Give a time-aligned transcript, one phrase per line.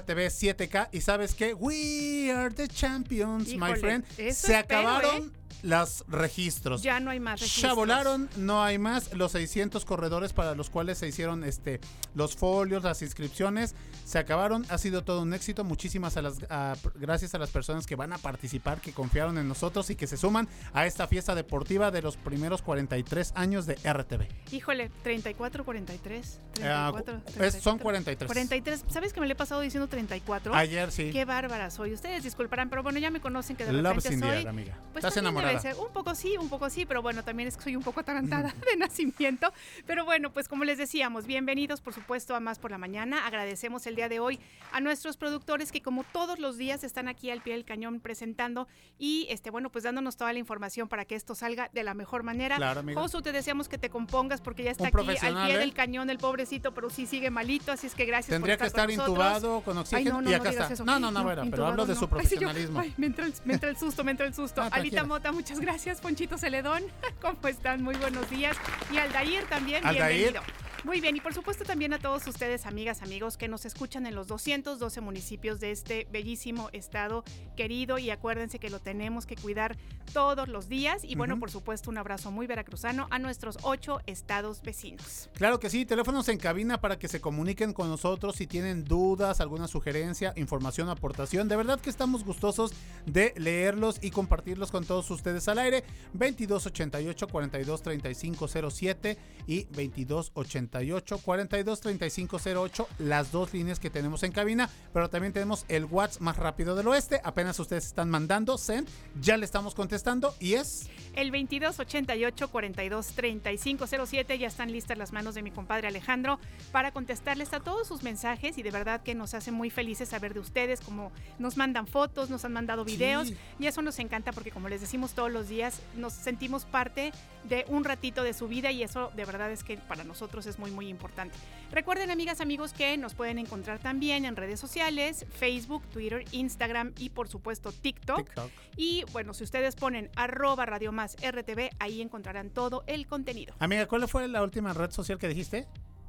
[0.00, 4.04] RTV 7K y sabes qué, we are the champions, my friend.
[4.16, 5.45] Se espero, acabaron ¿eh?
[5.62, 6.82] Los registros.
[6.82, 7.62] Ya no hay más registros.
[7.62, 9.12] Ya volaron, no hay más.
[9.14, 11.80] Los 600 corredores para los cuales se hicieron este
[12.14, 13.74] los folios, las inscripciones,
[14.04, 14.64] se acabaron.
[14.70, 15.64] Ha sido todo un éxito.
[15.64, 19.48] Muchísimas a las, a- gracias a las personas que van a participar, que confiaron en
[19.48, 23.74] nosotros y que se suman a esta fiesta deportiva de los primeros 43 años de
[23.74, 24.28] RTV.
[24.52, 26.40] Híjole, 34, 43.
[26.62, 28.26] Ah, 34, es- son 43.
[28.26, 28.84] 43.
[28.88, 30.54] ¿Sabes que me le he pasado diciendo 34?
[30.54, 31.10] Ayer sí.
[31.12, 31.92] Qué bárbara soy.
[31.92, 34.28] Ustedes disculparán, pero bueno, ya me conocen que de repente the soy.
[34.28, 34.78] air, amiga.
[34.92, 35.45] Pues Estás enamorada.
[35.48, 35.74] Debe ser.
[35.76, 38.54] Un poco sí, un poco sí, pero bueno, también es que soy un poco atarantada
[38.70, 39.52] de nacimiento.
[39.86, 43.26] Pero bueno, pues como les decíamos, bienvenidos por supuesto a Más por la Mañana.
[43.26, 44.40] Agradecemos el día de hoy
[44.72, 48.68] a nuestros productores que como todos los días están aquí al pie del cañón presentando
[48.98, 52.22] y este bueno, pues dándonos toda la información para que esto salga de la mejor
[52.22, 52.56] manera.
[52.56, 52.82] Claro.
[52.94, 55.58] Josu, te deseamos que te compongas porque ya está Un aquí al pie ¿eh?
[55.58, 58.68] del cañón el pobrecito, pero sí sigue malito, así es que gracias Tendría por que
[58.68, 60.74] estar con intubado con Ay, oxígeno no, no, y no acá digas está.
[60.74, 60.84] eso.
[60.84, 61.98] No, no, no, bueno, pero hablo de no.
[62.00, 62.80] su Ay, yo- profesionalismo.
[62.80, 64.62] ay, me, entra el, me entra el susto, me entra el susto.
[64.66, 65.04] Ah, Alita.
[65.04, 66.00] Mota, muchas gracias.
[66.00, 66.82] Ponchito Celedón,
[67.22, 67.82] ¿cómo están?
[67.82, 68.56] Muy buenos días.
[68.92, 70.32] Y Aldair también, Aldair.
[70.32, 70.42] bienvenido.
[70.84, 74.14] Muy bien, y por supuesto también a todos ustedes, amigas, amigos, que nos escuchan en
[74.14, 77.24] los 212 municipios de este bellísimo estado
[77.56, 79.76] querido y acuérdense que lo tenemos que cuidar
[80.12, 81.02] todos los días.
[81.02, 81.40] Y bueno, Ujú.
[81.40, 85.28] por supuesto, un abrazo muy veracruzano a nuestros ocho estados vecinos.
[85.34, 89.40] Claro que sí, teléfonos en cabina para que se comuniquen con nosotros si tienen dudas,
[89.40, 91.48] alguna sugerencia, información, aportación.
[91.48, 92.72] De verdad que estamos gustosos
[93.06, 95.82] de leerlos y compartirlos con todos ustedes al aire.
[96.12, 99.18] 2288 42 35 07
[99.48, 100.75] y 2288
[101.22, 106.20] 42 35 08, las dos líneas que tenemos en cabina, pero también tenemos el WhatsApp
[106.22, 107.20] más rápido del oeste.
[107.24, 108.88] Apenas ustedes están mandando, send,
[109.20, 115.12] ya le estamos contestando y es El 2288 42 35 07 ya están listas las
[115.12, 116.38] manos de mi compadre Alejandro
[116.72, 120.34] para contestarles a todos sus mensajes y de verdad que nos hace muy felices saber
[120.34, 123.36] de ustedes, como nos mandan fotos, nos han mandado videos Sí.
[123.58, 127.12] y eso nos encanta porque como les decimos todos los días, nos sentimos parte
[127.44, 130.55] de un ratito de su vida y eso de verdad es que para nosotros es
[130.58, 131.36] muy muy importante.
[131.72, 137.10] Recuerden amigas, amigos que nos pueden encontrar también en redes sociales, Facebook, Twitter, Instagram y
[137.10, 138.18] por supuesto TikTok.
[138.26, 138.50] TikTok.
[138.76, 143.54] Y bueno, si ustedes ponen arroba Radio Más RTV, ahí encontrarán todo el contenido.
[143.58, 145.66] Amiga, ¿cuál fue la última red social que dijiste?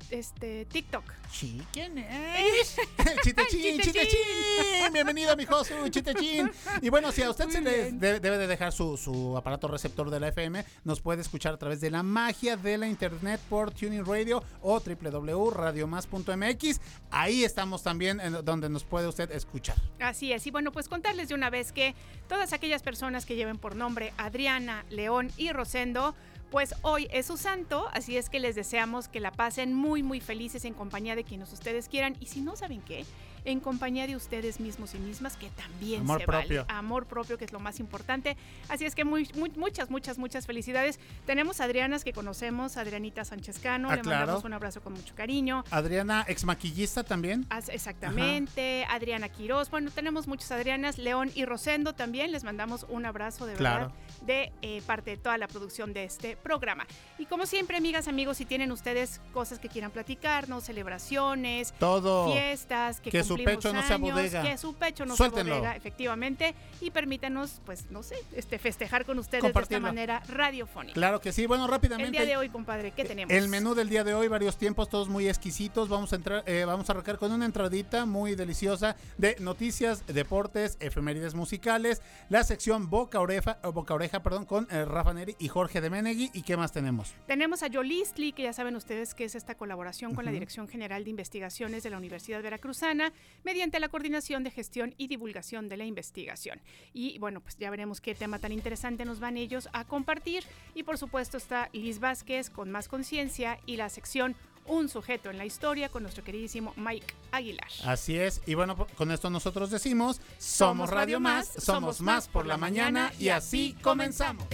[0.10, 1.04] Este, TikTok.
[1.32, 2.78] Sí, ¿quién es?
[3.24, 3.94] Chitechín, Chitechín.
[3.94, 4.94] Chitechín.
[4.94, 6.50] Bienvenido, mi Josu, Chitechín.
[6.82, 9.68] Y bueno, si a usted Muy se le debe, debe de dejar su, su aparato
[9.68, 13.42] receptor de la FM, nos puede escuchar a través de la magia de la internet
[13.50, 16.80] por Tuning Radio o www.radiomás.mx.
[17.12, 19.76] Ahí estamos también en donde nos puede usted escuchar.
[20.00, 20.48] Así es.
[20.48, 21.96] Y bueno, pues contarles de una vez que
[22.30, 26.16] todas aquellas personas que lleven por nombre Adriana, León y Rosendo,
[26.52, 30.22] pues hoy es su santo, así es que les deseamos que la pasen muy, muy
[30.22, 32.16] felices en compañía de quienes ustedes quieran.
[32.20, 33.06] Y si no saben qué,
[33.46, 36.66] en compañía de ustedes mismos y mismas, que también Amor se propio.
[36.66, 36.78] vale.
[36.80, 38.36] Amor propio, que es lo más importante.
[38.68, 41.00] Así es que muy, muy- muchas, muchas, muchas felicidades.
[41.26, 44.20] Tenemos a Adrianas que conocemos, Adrianita Sánchez Cano, Ah, le claro.
[44.20, 45.64] mandamos un abrazo con mucho cariño.
[45.72, 47.46] Adriana, ex maquillista también.
[47.50, 49.70] As- Exactamente, Adriana Quiroz.
[49.70, 52.32] Bueno, tenemos muchas Adrianas, León y Rosendo también.
[52.32, 53.86] Les mandamos un abrazo de Claro.
[53.88, 53.96] verdad
[54.26, 56.86] de eh, parte de toda la producción de este programa.
[57.18, 62.32] Y como siempre, amigas, amigos, si tienen ustedes cosas que quieran platicarnos, celebraciones, Todo.
[62.32, 64.42] fiestas, que, Que su pecho no sea años, bodega.
[64.42, 65.54] que su pecho no Suéltenlo.
[65.54, 70.22] sea bodega, efectivamente, y permítanos, pues, no sé, este, festejar con ustedes de esta manera
[70.28, 70.94] radiofónica.
[70.94, 71.46] Claro que sí.
[71.46, 72.12] Bueno, El rápidamente.
[72.12, 73.34] día de hoy, compadre, ¿qué tenemos?
[73.34, 75.90] El menú del día de hoy, varios tiempos, todos muy exquisitos.
[75.90, 80.78] Vamos a entrar, eh, vamos a arrancar con una entradita muy deliciosa de noticias, deportes,
[80.80, 85.48] efemérides musicales, la sección Boca Oreja, o Boca Oreja, perdón, con eh, Rafa Neri y
[85.50, 86.32] Jorge de Menegui.
[86.34, 87.14] ¿Y qué más tenemos?
[87.28, 90.38] Tenemos a Yolistli, que ya saben ustedes que es esta colaboración con la.
[90.38, 93.12] Dirección General de Investigaciones de la Universidad Veracruzana,
[93.44, 96.62] mediante la coordinación de gestión y divulgación de la investigación.
[96.94, 100.44] Y bueno, pues ya veremos qué tema tan interesante nos van ellos a compartir.
[100.76, 104.36] Y por supuesto está Liz Vázquez con Más Conciencia y la sección
[104.68, 107.68] Un sujeto en la historia con nuestro queridísimo Mike Aguilar.
[107.86, 108.42] Así es.
[108.46, 113.30] Y bueno, con esto nosotros decimos, somos Radio Más, somos más por la mañana y
[113.30, 114.46] así comenzamos.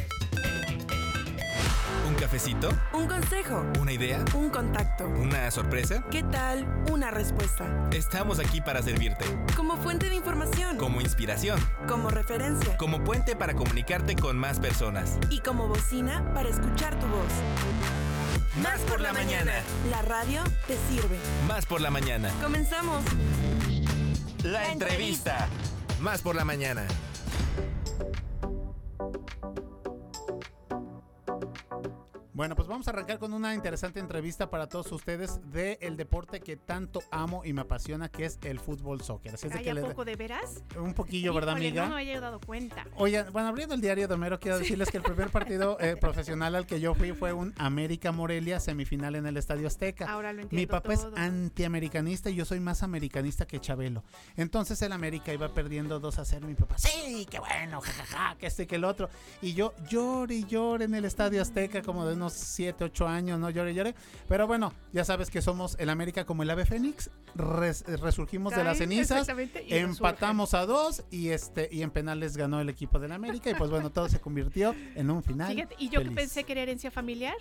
[2.08, 2.70] ¿Un cafecito?
[2.94, 4.24] Un consejo, ¿Una idea?
[4.36, 5.06] un contacto.
[5.06, 6.06] ¿Una sorpresa?
[6.12, 6.66] ¿Qué tal?
[6.92, 7.90] Una respuesta.
[7.92, 9.26] Estamos aquí para servirte.
[9.56, 10.78] Como fuente de información.
[10.78, 11.60] Como inspiración.
[11.88, 12.78] Como referencia.
[12.78, 15.18] Como puente para comunicarte con más personas.
[15.32, 18.13] Y como bocina para escuchar tu voz.
[18.62, 19.52] Más por la mañana.
[19.90, 21.18] La radio te sirve.
[21.48, 22.32] Más por la mañana.
[22.42, 23.04] Comenzamos.
[24.44, 25.48] La entrevista.
[26.00, 26.86] Más por la mañana.
[32.34, 36.40] Bueno, pues vamos a arrancar con una interesante entrevista para todos ustedes de el deporte
[36.42, 39.36] que tanto amo y me apasiona, que es el fútbol soccer.
[39.36, 40.64] Así es de ¿Hay que a le- poco de veras?
[40.76, 41.84] un poquillo, ¿verdad, amiga?
[41.88, 42.88] No me había dado cuenta.
[42.96, 46.56] Oigan, bueno, abriendo el diario de Homero, quiero decirles que el primer partido eh, profesional
[46.56, 50.12] al que yo fui fue un América Morelia, semifinal en el Estadio Azteca.
[50.12, 51.14] Ahora lo entiendo Mi papá todo.
[51.14, 54.04] es antiamericanista y yo soy más americanista que Chabelo.
[54.38, 56.48] Entonces el América iba perdiendo 2 a 0.
[56.48, 59.10] Mi papá, sí, qué bueno, jajaja, que este y que el otro.
[59.42, 63.40] Y yo lloré y lloré en el Estadio Azteca como de unos 7, 8 años,
[63.40, 63.50] ¿no?
[63.50, 63.96] Lloré y lloré.
[64.28, 67.10] Pero bueno, ya sabes que somos el América como el ave fénix.
[67.36, 69.28] res- resurgimos de las cenizas.
[70.00, 73.70] Empatamos a dos y este y en penales ganó el equipo del América y pues
[73.72, 75.54] bueno, todo se convirtió en un final.
[75.54, 77.36] Fíjate, y yo que pensé que era herencia familiar.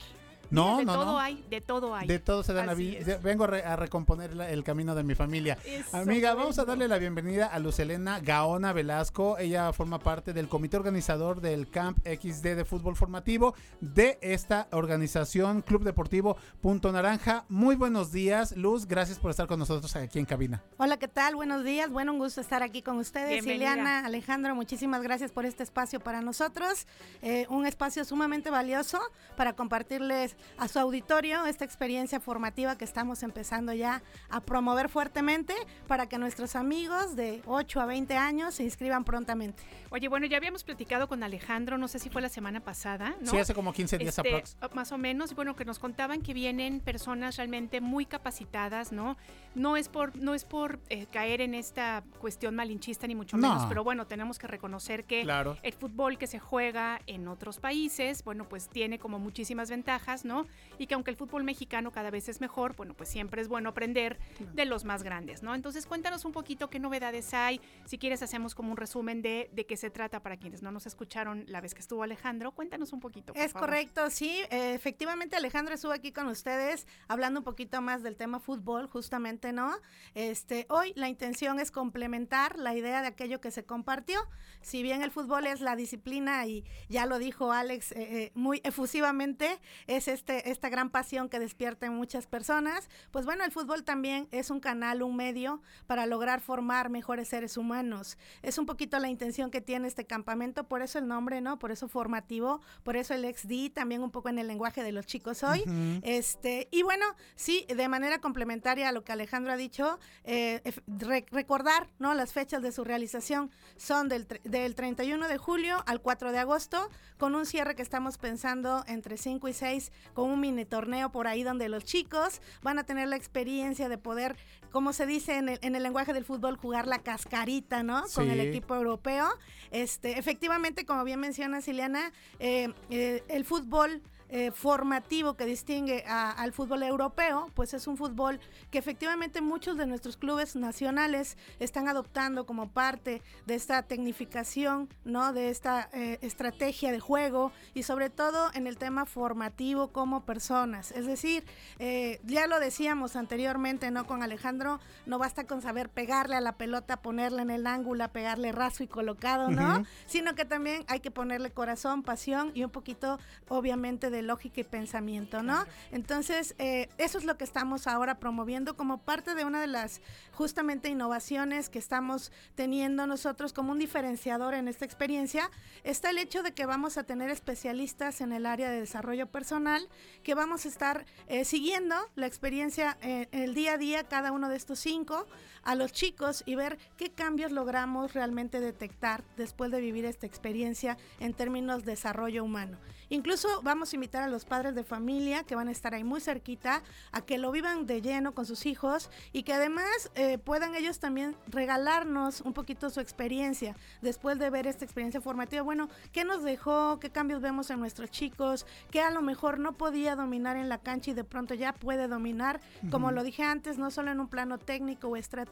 [0.53, 1.19] No, de no, todo no.
[1.19, 2.07] hay, de todo hay.
[2.07, 3.19] De todo se da la vida.
[3.23, 5.59] Vengo a, re- a recomponer la- el camino de mi familia.
[5.65, 9.39] Eso, Amiga, vamos a darle la bienvenida a Lucelena Gaona Velasco.
[9.39, 15.63] Ella forma parte del comité organizador del Camp XD de fútbol formativo de esta organización
[15.63, 17.45] Club Deportivo Punto Naranja.
[17.49, 18.87] Muy buenos días, Luz.
[18.87, 20.63] Gracias por estar con nosotros aquí en cabina.
[20.77, 21.35] Hola, ¿qué tal?
[21.35, 21.91] Buenos días.
[21.91, 23.47] Bueno, un gusto estar aquí con ustedes.
[23.47, 26.87] Ileana, Alejandro, muchísimas gracias por este espacio para nosotros.
[27.23, 29.01] Eh, un espacio sumamente valioso
[29.37, 35.55] para compartirles a su auditorio esta experiencia formativa que estamos empezando ya a promover fuertemente
[35.87, 39.62] para que nuestros amigos de 8 a 20 años se inscriban prontamente.
[39.91, 43.31] Oye, bueno, ya habíamos platicado con Alejandro, no sé si fue la semana pasada, ¿no?
[43.31, 44.56] Sí, hace como 15 días Este, aprox.
[44.75, 49.17] Más o menos, y bueno, que nos contaban que vienen personas realmente muy capacitadas, ¿no?
[49.55, 53.49] No es por, no es por eh, caer en esta cuestión malinchista ni mucho No.
[53.49, 55.59] menos, pero bueno, tenemos que reconocer que Claro.
[55.62, 60.31] el fútbol que se juega en otros países, bueno, pues tiene como muchísimas ventajas, ¿no?
[60.79, 63.69] Y que aunque el fútbol mexicano cada vez es mejor, bueno, pues siempre es bueno
[63.70, 64.19] aprender
[64.55, 65.55] de los más grandes, ¿no?
[65.55, 69.67] Entonces cuéntanos un poquito qué novedades hay, si quieres hacemos como un resumen de, de
[69.67, 73.00] qué se trata para quienes no nos escucharon la vez que estuvo Alejandro, cuéntanos un
[73.00, 73.32] poquito.
[73.32, 73.69] por Es favor.
[73.69, 74.43] correcto, sí.
[74.50, 79.52] eh, efectivamente, Alejandro estuvo aquí con ustedes hablando un poquito más del tema fútbol, justamente,
[79.52, 79.73] ¿no?
[80.14, 84.20] Este, hoy la intención es complementar la idea de aquello que se compartió.
[84.61, 88.61] Si bien el fútbol es la disciplina y ya lo dijo Alex eh, eh, muy
[88.64, 92.88] efusivamente, es este esta gran pasión que despierta en muchas personas.
[93.11, 97.56] Pues bueno, el fútbol también es un canal, un medio para lograr formar mejores seres
[97.56, 98.19] humanos.
[98.43, 101.59] Es un poquito la intención que tiene este campamento, por eso el nombre, ¿no?
[101.59, 105.06] Por eso formativo, por eso el XD, también un poco en el lenguaje de los
[105.06, 105.62] chicos hoy.
[106.03, 107.05] Este, y bueno,
[107.37, 112.15] sí, de manera complementaria a lo que Alejandro ha dicho, eh, re- recordar, ¿no?
[112.15, 116.88] Las fechas de su realización son del, del 31 de julio al 4 de agosto,
[117.19, 121.27] con un cierre que estamos pensando entre 5 y 6, con un mini torneo por
[121.27, 124.37] ahí donde los chicos van a tener la experiencia de poder,
[124.71, 128.05] como se dice en el, en el lenguaje del fútbol, jugar la cascarita, ¿no?
[128.15, 129.29] Con el equipo europeo.
[129.71, 134.03] Este, efectivamente, como bien menciona Siliana, eh, eh, el fútbol
[134.34, 138.40] eh, formativo que distingue a- al fútbol europeo, pues es un fútbol
[138.70, 145.34] que efectivamente muchos de nuestros clubes nacionales están adoptando como parte de esta tecnificación, ¿no?
[145.34, 150.93] De esta eh, estrategia de juego y sobre todo en el tema formativo como personas.
[150.93, 151.44] Es decir,
[151.79, 154.06] eh, ya lo decíamos anteriormente, ¿no?
[154.06, 158.50] Con Alejandro, no basta con saber pegarle a la pelota, ponerle en el ángulo, pegarle
[158.52, 159.75] raso y colocado, ¿no?
[159.81, 159.87] Ujú.
[160.06, 163.19] Sino que también hay que ponerle corazón, pasión y un poquito,
[163.49, 165.65] obviamente, de lógica y pensamiento, ¿no?
[165.91, 170.01] Entonces, eh, eso es lo que estamos ahora promoviendo como parte de una de las
[170.33, 175.51] justamente innovaciones que estamos teniendo nosotros como un diferenciador en esta experiencia.
[175.85, 179.89] Está el hecho de que vamos a tener especialistas en el área de desarrollo personal,
[180.23, 184.49] que vamos a estar eh, siguiendo la experiencia eh, el día a día, cada uno
[184.49, 185.27] de estos cinco,
[185.65, 190.97] a los chicos y ver qué cambios logramos realmente detectar después de vivir esta experiencia
[191.21, 192.79] en términos de desarrollo humano.
[193.11, 196.21] Incluso vamos a invitar a los padres de familia que van a estar ahí muy
[196.21, 200.75] cerquita a que lo vivan de lleno con sus hijos y que además eh, puedan
[200.75, 205.61] ellos también regalarnos un poquito su experiencia después de ver esta experiencia formativa.
[205.63, 206.99] Bueno, ¿qué nos dejó?
[207.01, 208.65] ¿Qué cambios vemos en nuestros chicos?
[208.91, 212.09] ¿Qué a lo mejor no podía dominar en la cancha y de pronto ya puede
[212.09, 212.63] dominar?
[212.91, 215.52] Como lo dije antes, no solo en un plano técnico o estratégico,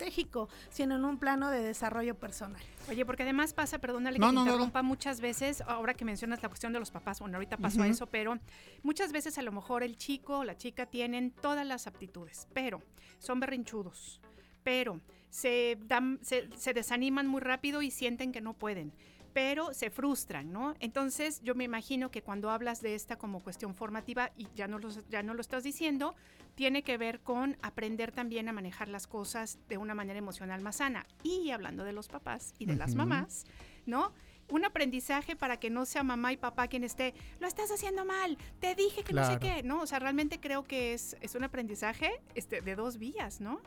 [0.70, 2.60] sino en un plano de desarrollo personal.
[2.88, 6.42] Oye, porque además pasa, perdónale que No, te no, interrumpa muchas veces, ahora que mencionas
[6.42, 7.90] la cuestión de los papás, bueno, ahorita pasó Ujú.
[7.90, 8.38] eso, pero
[8.82, 12.82] muchas veces a lo mejor el chico o la chica tienen todas las aptitudes, pero
[13.18, 14.20] son berrinchudos,
[14.62, 18.92] pero se, dan, se, se desaniman muy rápido y sienten que no pueden
[19.32, 20.74] pero se frustran, ¿no?
[20.80, 24.78] Entonces yo me imagino que cuando hablas de esta como cuestión formativa, y ya no,
[24.78, 26.14] lo, ya no lo estás diciendo,
[26.54, 30.76] tiene que ver con aprender también a manejar las cosas de una manera emocional más
[30.76, 31.06] sana.
[31.22, 33.44] Y hablando de los papás y de las mamás,
[33.86, 34.12] ¿no?
[34.50, 38.36] un aprendizaje para que no sea mamá y papá quien esté, lo estás haciendo mal,
[38.58, 39.82] te dije que no sé qué, ¿no?
[39.82, 43.60] O sea, realmente creo que es, es un aprendizaje este, de dos vías, ¿no?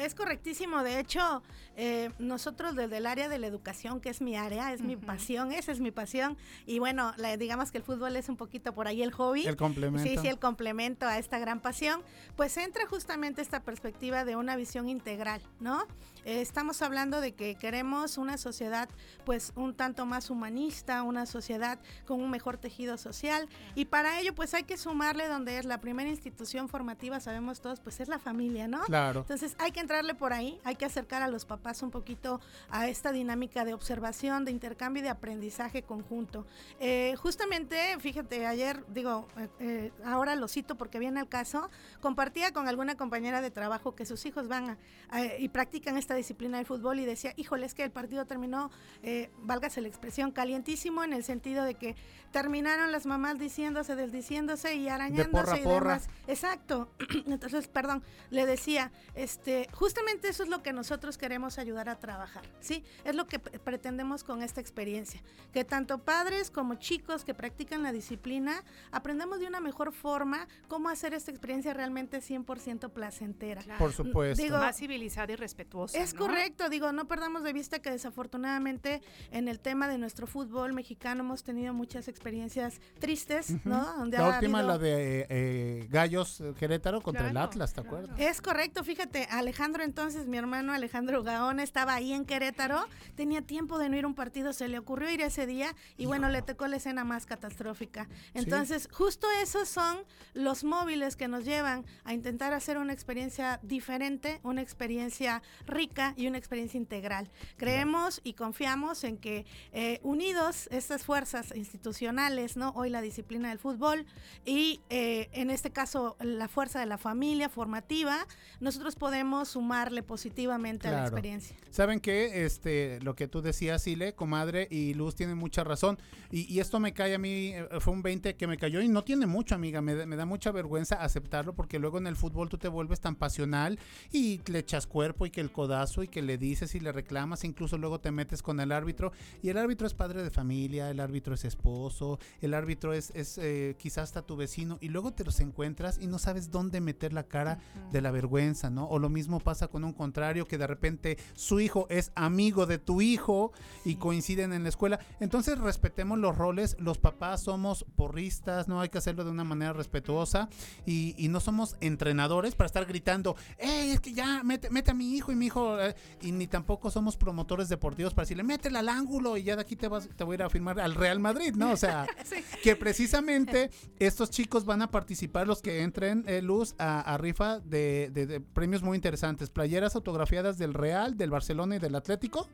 [0.00, 0.82] Es correctísimo.
[0.82, 1.42] De hecho,
[1.76, 5.04] eh, nosotros desde el área de la educación, que es mi área, es mi Ujú.
[5.06, 6.36] pasión, esa es mi pasión.
[6.66, 9.46] Y bueno, la- digamos que el fútbol es un poquito por ahí el hobby.
[9.46, 10.08] El complemento.
[10.08, 12.02] Sí, sí, el complemento a esta gran pasión,
[12.36, 15.82] pues entra justamente esta perspectiva de una visión integral, ¿no?
[16.24, 18.88] Eh, estamos hablando de que queremos una sociedad
[19.24, 24.34] pues un tanto más humanista, una sociedad con un mejor tejido social y para ello
[24.34, 28.18] pues hay que sumarle donde es la primera institución formativa, sabemos todos, pues es la
[28.18, 28.80] familia, ¿no?
[28.82, 29.20] Claro.
[29.20, 32.86] Entonces hay que entrarle por ahí, hay que acercar a los papás un poquito a
[32.86, 36.46] esta dinámica de observación, de intercambio y de aprendizaje conjunto.
[36.78, 41.68] Eh, justamente, fíjate, ayer, digo, eh, eh, ahora lo cito porque viene al caso,
[42.00, 44.78] compartía con alguna compañera de trabajo que sus hijos van a-
[45.10, 48.70] a- y practican esta disciplina del fútbol y decía, híjole, es que el partido terminó,
[49.02, 51.96] eh, válgase la expresión, calientísimo en el sentido de que
[52.30, 55.90] terminaron las mamás diciéndose, desdiciéndose y arañándose porra y porra.
[55.94, 56.08] demás.
[56.28, 56.88] Exacto.
[57.26, 62.42] Entonces, perdón, le decía, este, justamente eso es lo que nosotros queremos ayudar a trabajar,
[62.60, 62.84] ¿sí?
[63.04, 65.22] Es lo que pre- pretendemos con esta experiencia,
[65.52, 70.90] que tanto padres como chicos que practican la disciplina aprendamos de una mejor forma cómo
[70.90, 73.62] hacer esta experiencia realmente 100% placentera.
[73.78, 74.42] Por supuesto.
[74.42, 75.96] Digo, Más civilizada y respetuosa.
[75.98, 76.20] Es ¿no?
[76.26, 81.22] correcto, digo, no perdamos de vista que desafortunadamente en el tema de nuestro fútbol mexicano
[81.22, 83.82] hemos tenido muchas experiencias tristes, ¿no?
[83.96, 87.72] Donde la ha última, habido- la de eh, eh, Gallos eh, Querétaro contra el Atlas,
[87.72, 87.96] ¿te claro.
[87.96, 88.20] acuerdas?
[88.20, 93.78] Es correcto, fíjate, Alejandro entonces, mi hermano Alejandro Gaón estaba ahí en Querétaro, tenía tiempo
[93.78, 96.40] de no ir a un partido, se le ocurrió ir ese día y bueno, le
[96.40, 98.08] tocó la escena más catastrófica.
[98.32, 99.98] Entonces, justo esos son
[100.32, 106.26] los móviles que nos llevan a intentar hacer una experiencia diferente, una experiencia rica y
[106.26, 107.30] una experiencia integral.
[107.58, 112.70] Creemos y confiamos en que eh, unidos estas fuerzas institucionales, ¿no?
[112.70, 114.06] Hoy la disciplina del fútbol
[114.46, 118.26] y eh, en este caso la fuerza de la familia formativa,
[118.60, 121.56] nosotros podemos sumarle positivamente a la experiencia.
[121.70, 122.44] ¿Saben qué?
[122.44, 125.98] Este, lo que tú decías, Sile, comadre, y Luz tienen mucha razón.
[126.30, 128.88] Y, y esto me cae a mí, eh, fue un 20 que me cayó y
[128.88, 129.80] no tiene mucho, amiga.
[129.80, 133.00] Me, da- me da mucha vergüenza aceptarlo porque luego en el fútbol tú te vuelves
[133.00, 133.78] tan pasional
[134.12, 137.44] y le echas cuerpo y que el codazo y que le dices y le reclamas,
[137.44, 139.12] incluso luego te metes con el árbitro.
[139.42, 143.38] Y el árbitro es padre de familia, el árbitro es esposo, el árbitro es, es
[143.38, 147.12] eh, quizás hasta tu vecino y luego te los encuentras y no sabes dónde meter
[147.12, 147.58] la cara
[147.92, 148.86] de la vergüenza, ¿no?
[148.86, 152.78] O lo mismo pasa con un contrario, que de repente su hijo es amigo de
[152.78, 153.52] tu hijo
[153.84, 155.00] y coinciden en la escuela.
[155.20, 158.80] Entonces respetemos los roles, los papás somos porristas, ¿no?
[158.80, 160.48] Hay que hacerlo de una manera respetuosa
[160.86, 164.94] y, y no somos entrenadores para estar gritando, ¡Ey, es que ya, mete, mete a
[164.94, 165.80] mi hijo y mi hijo!
[165.80, 169.62] eh", y ni tampoco somos promotores deportivos para decirle, métela al ángulo y ya de
[169.62, 171.72] aquí te, vas, te voy a ir a firmar al Real Madrid, ¿no?
[171.72, 172.06] O sea,
[172.62, 177.60] que precisamente estos chicos van a participar, los que entren, eh, Luz, a, a rifa
[177.60, 179.29] de, de- de premios muy interesantes.
[179.36, 182.48] Playeras autografiadas del Real, del Barcelona y del Atlético.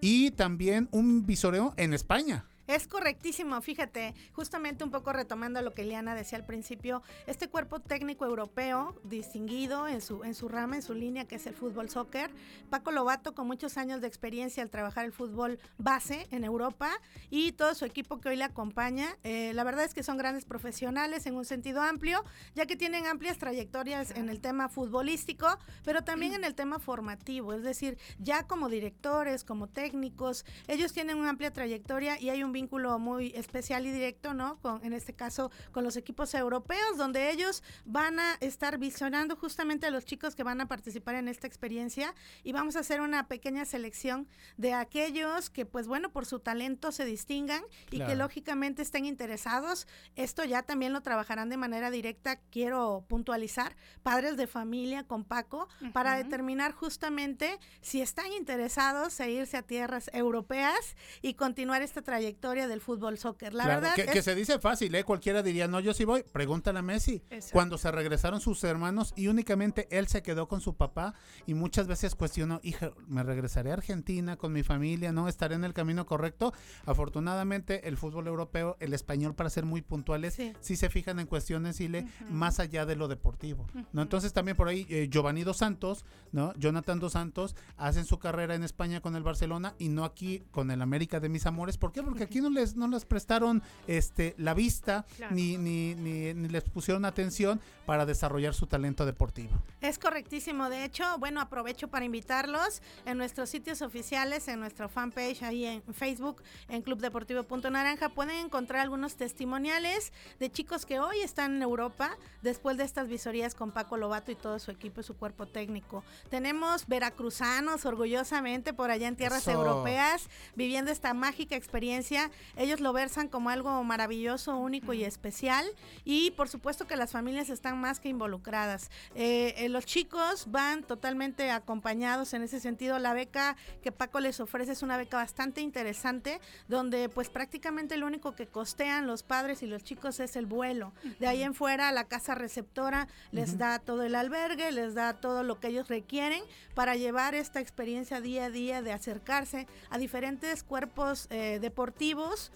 [0.00, 2.44] Y también un visoreo en España.
[2.70, 7.80] Es correctísimo, fíjate, justamente un poco retomando lo que Eliana decía al principio, este cuerpo
[7.80, 11.90] técnico europeo distinguido en su, en su rama, en su línea que es el fútbol
[11.90, 12.30] soccer,
[12.70, 16.92] Paco Lobato con muchos años de experiencia al trabajar el fútbol base en Europa
[17.28, 20.44] y todo su equipo que hoy le acompaña, eh, la verdad es que son grandes
[20.44, 22.24] profesionales en un sentido amplio,
[22.54, 27.52] ya que tienen amplias trayectorias en el tema futbolístico, pero también en el tema formativo,
[27.52, 32.59] es decir, ya como directores, como técnicos, ellos tienen una amplia trayectoria y hay un
[32.60, 34.58] vínculo muy especial y directo, ¿no?
[34.60, 39.86] Con, en este caso, con los equipos europeos, donde ellos van a estar visionando justamente
[39.86, 42.14] a los chicos que van a participar en esta experiencia
[42.44, 46.92] y vamos a hacer una pequeña selección de aquellos que, pues bueno, por su talento
[46.92, 48.14] se distingan y que Claro.
[48.16, 49.86] lógicamente estén interesados.
[50.16, 55.68] Esto ya también lo trabajarán de manera directa, quiero puntualizar, padres de familia con Paco,
[55.92, 56.24] para Ujú.
[56.24, 62.80] determinar justamente si están interesados en irse a tierras europeas y continuar esta trayectoria del
[62.80, 63.52] fútbol soccer.
[63.52, 65.04] La Claro, verdad que, es que se dice fácil, ¿eh?
[65.04, 66.22] Cualquiera diría, no, yo sí voy.
[66.22, 67.22] Pregúntale a Messi.
[67.52, 71.14] Cuando se regresaron sus hermanos y únicamente él se quedó con su papá
[71.46, 75.12] y muchas veces cuestionó, hija, ¿me regresaré a Argentina con mi familia?
[75.12, 75.28] ¿No?
[75.28, 76.54] ¿Estaré en el camino correcto?
[76.86, 80.52] Afortunadamente, el fútbol europeo, el español, para ser muy puntuales, Sí.
[80.60, 82.32] sí, se fijan en cuestiones, Ile, Ujú.
[82.32, 84.02] más allá de lo deportivo, ¿no?
[84.02, 86.54] Entonces también por ahí, eh, Giovanni Dos Santos, ¿no?
[86.54, 90.70] Jonathan Dos Santos, hacen su carrera en España con el Barcelona y no aquí con
[90.70, 91.76] el América de mis amores.
[91.78, 92.02] ¿Por qué?
[92.02, 95.34] Porque aquí no les, no les prestaron este, la vista Claro.
[95.34, 99.50] ni, ni, ni, ni les pusieron atención para desarrollar su talento deportivo.
[99.80, 100.70] Es correctísimo.
[100.70, 105.82] De hecho, bueno, aprovecho para invitarlos en nuestros sitios oficiales, en nuestra fanpage ahí en
[105.92, 111.56] Facebook, en Club Deportivo Punto Naranja, pueden encontrar algunos testimoniales de chicos que hoy están
[111.56, 115.16] en Europa después de estas visorías con Paco Lobato y todo su equipo y su
[115.16, 116.04] cuerpo técnico.
[116.28, 119.52] Tenemos veracruzanos orgullosamente por allá en tierras Eso.
[119.52, 122.19] europeas viviendo esta mágica experiencia.
[122.56, 125.64] Ellos lo versan como algo maravilloso, único y especial.
[126.04, 128.90] Y por supuesto que las familias están más que involucradas.
[129.14, 132.98] Eh, eh, los chicos van totalmente acompañados en ese sentido.
[132.98, 138.06] La beca que Paco les ofrece es una beca bastante interesante, donde pues prácticamente lo
[138.06, 140.92] único que costean los padres y los chicos es el vuelo.
[141.18, 145.42] De ahí en fuera la casa receptora les da todo el albergue, les da todo
[145.42, 146.42] lo que ellos requieren
[146.74, 152.09] para llevar esta experiencia día a día de acercarse a diferentes cuerpos eh, deportivos,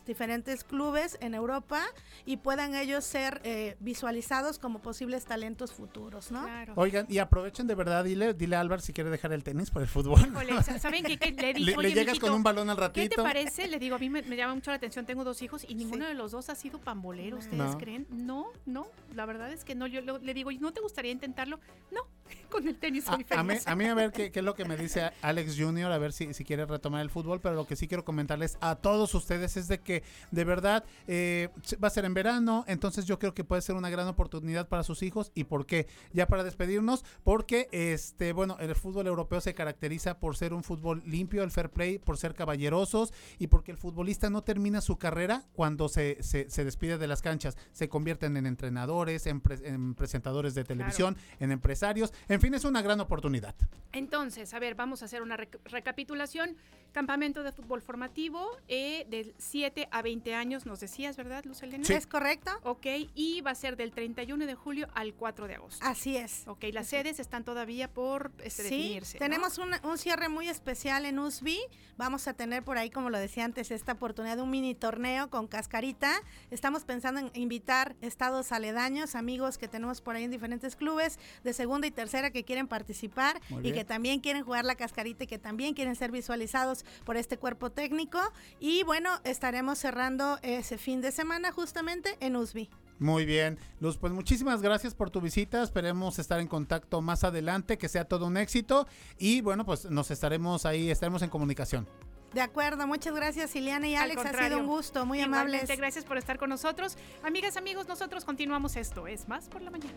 [0.06, 1.82] diferentes clubes en Europa
[2.25, 6.42] y puedan ellos ser eh, visualizados como posibles talentos futuros, ¿no?
[6.44, 6.73] Claro.
[6.76, 9.82] Oigan, y aprovechen de verdad, dile, dile a Álvaro si quiere dejar el tenis por
[9.82, 10.20] el fútbol.
[10.20, 11.18] Híjole, ¿saben qué?
[11.18, 11.30] qué?
[11.32, 13.23] Le, Le, dije, le "Oye, llegas mijito, con un balón al ¿Qué te ratito.
[13.23, 13.68] parece?
[13.68, 16.04] Le digo, a mí me, me llama mucho la atención, tengo dos hijos y ninguno
[16.04, 16.08] Sí.
[16.08, 17.78] de los dos ha sido pambolero, ¿ustedes No.
[17.78, 18.06] creen?
[18.11, 21.12] No, no, la verdad es que no, yo lo- le digo, ¿y no te gustaría
[21.12, 21.61] intentarlo?
[21.90, 22.00] No,
[22.50, 23.68] con el tenis soy A, a mí, feliz.
[23.68, 26.12] a mí a ver qué, qué es lo que me dice Alex Junior, a ver
[26.12, 29.43] si, si quiere retomar el fútbol, pero lo que sí quiero comentarles a todos ustedes
[29.44, 31.48] es de que de verdad eh,
[31.82, 34.82] va a ser en verano, entonces yo creo que puede ser una gran oportunidad para
[34.82, 35.30] sus hijos.
[35.34, 40.36] Y por qué, ya para despedirnos, porque este bueno, el fútbol europeo se caracteriza por
[40.36, 44.42] ser un fútbol limpio, el fair play, por ser caballerosos y porque el futbolista no
[44.42, 49.26] termina su carrera cuando se, se, se despide de las canchas, se convierten en entrenadores,
[49.26, 53.54] en, pre- en presentadores de televisión, en empresarios, en fin, es una gran oportunidad.
[53.92, 56.56] Entonces, a ver, vamos a hacer una rec- recapitulación.
[56.92, 61.85] Campamento de fútbol formativo eh, del 7 a 20 años, nos decías, ¿verdad, Luz Elena?
[61.88, 62.50] ¿Es correcto?
[62.62, 65.85] Ok, y va a ser del 31 de julio al 4 de agosto.
[65.85, 66.45] Así es.
[66.47, 69.19] Ok, las sedes están todavía por este, Sí, definirse.
[69.19, 69.19] ¿no?
[69.21, 71.50] tenemos un, un cierre muy especial en USB.
[71.97, 75.31] Vamos a tener por ahí, como lo decía antes, esta oportunidad de un mini torneo
[75.31, 76.12] con cascarita.
[76.50, 81.53] Estamos pensando en invitar estados aledaños, amigos que tenemos por ahí en diferentes clubes de
[81.53, 85.38] segunda y tercera que quieren participar y que también quieren jugar la cascarita y que
[85.38, 88.21] también quieren ser visualizados por este cuerpo técnico.
[88.59, 92.68] Y bueno, estaremos cerrando ese fin de semana justamente en USB.
[92.98, 95.62] Muy bien, Luz, pues muchísimas gracias por tu visita.
[95.62, 98.87] Esperemos estar en contacto más adelante, que sea todo un éxito.
[99.18, 101.88] Y bueno, pues nos estaremos ahí, estaremos en comunicación.
[102.33, 105.79] De acuerdo, muchas gracias Ileana y Al Alex, ha sido un gusto, muy Igualmente, amables.
[105.79, 106.96] Gracias por estar con nosotros.
[107.22, 109.07] Amigas, amigos, nosotros continuamos esto.
[109.07, 109.94] Es más por la mañana.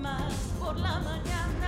[0.00, 1.65] Más por la mañana.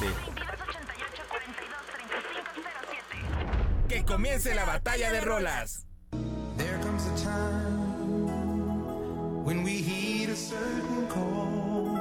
[3.90, 5.86] Que comience la batalla de rolas.
[6.58, 7.90] There comes a time
[9.44, 11.96] when we heed a certain call,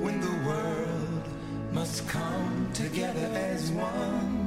[0.00, 1.28] when the world
[1.72, 4.39] must come together as one.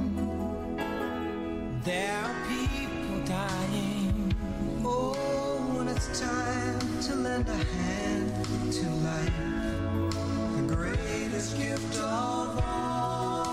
[1.84, 4.34] There are people dying.
[4.82, 8.32] Oh, and it's time to lend a hand
[8.72, 9.36] to life,
[10.56, 13.48] the greatest gift of all.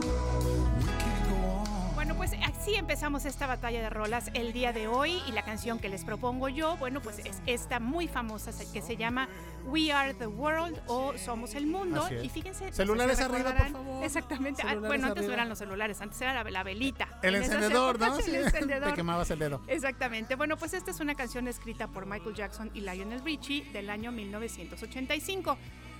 [0.00, 1.94] We can't go on.
[1.94, 5.78] Bueno, pues así empezamos esta batalla de rolas el día de hoy y la canción
[5.78, 9.30] que les propongo yo, bueno, pues es esta muy famosa que se llama
[9.66, 12.06] We Are the World o Somos el Mundo.
[12.22, 12.64] Y fíjense.
[12.64, 14.04] no sé Celulares si arriba, por favor.
[14.04, 14.62] Exactamente.
[14.64, 17.08] Ah, bueno, antes no eran los celulares, antes era la, la velita.
[17.22, 18.16] El En encendedor, ¿no?
[18.16, 18.88] Sí, El encendedor.
[18.90, 19.62] Te quemabas el dedo.
[19.66, 20.34] Exactamente.
[20.36, 24.12] Bueno, pues esta es una canción escrita por Michael Jackson y Lionel Richie del año
[24.12, 25.58] 1985.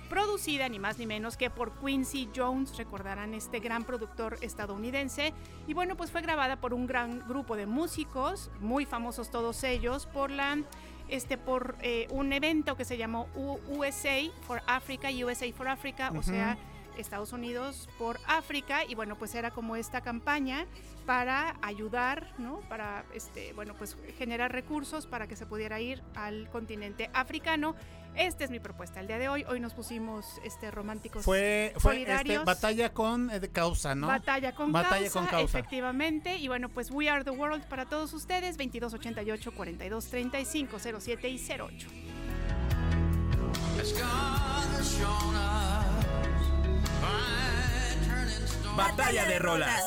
[0.09, 5.33] Producida ni más ni menos que por Quincy Jones, recordarán este gran productor estadounidense.
[5.67, 10.05] Y bueno, pues fue grabada por un gran grupo de músicos, muy famosos todos ellos,
[10.05, 10.59] por la
[11.09, 16.23] este por eh, un evento que se llamó USA for Africa, USA for Africa, o
[16.23, 16.57] sea,
[16.97, 20.65] Estados Unidos por África y bueno, pues era como esta campaña
[21.05, 22.59] para ayudar, ¿no?
[22.67, 27.75] Para este, bueno, pues generar recursos para que se pudiera ir al continente africano.
[28.17, 29.45] Esta es mi propuesta el día de hoy.
[29.47, 34.07] Hoy nos pusimos este románticos Fue, fue este, batalla con eh, de causa, ¿no?
[34.07, 35.59] Batalla con Batalla causa, con causa.
[35.59, 36.37] efectivamente.
[36.37, 41.87] Y bueno, pues We Are the World para todos ustedes, 2288 4235 07 y 08.
[43.79, 44.01] As God
[44.75, 45.85] has shown us
[46.99, 48.77] by turning storms.
[48.77, 49.83] Batalla de rolas.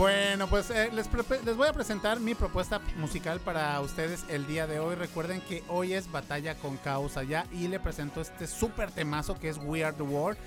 [0.00, 1.10] Bueno, pues eh, les,
[1.44, 4.94] les voy a presentar mi propuesta musical para ustedes el día de hoy.
[4.94, 9.50] Recuerden que hoy es Batalla con Causa ya y le presento este súper temazo que
[9.50, 10.38] es We Are the World.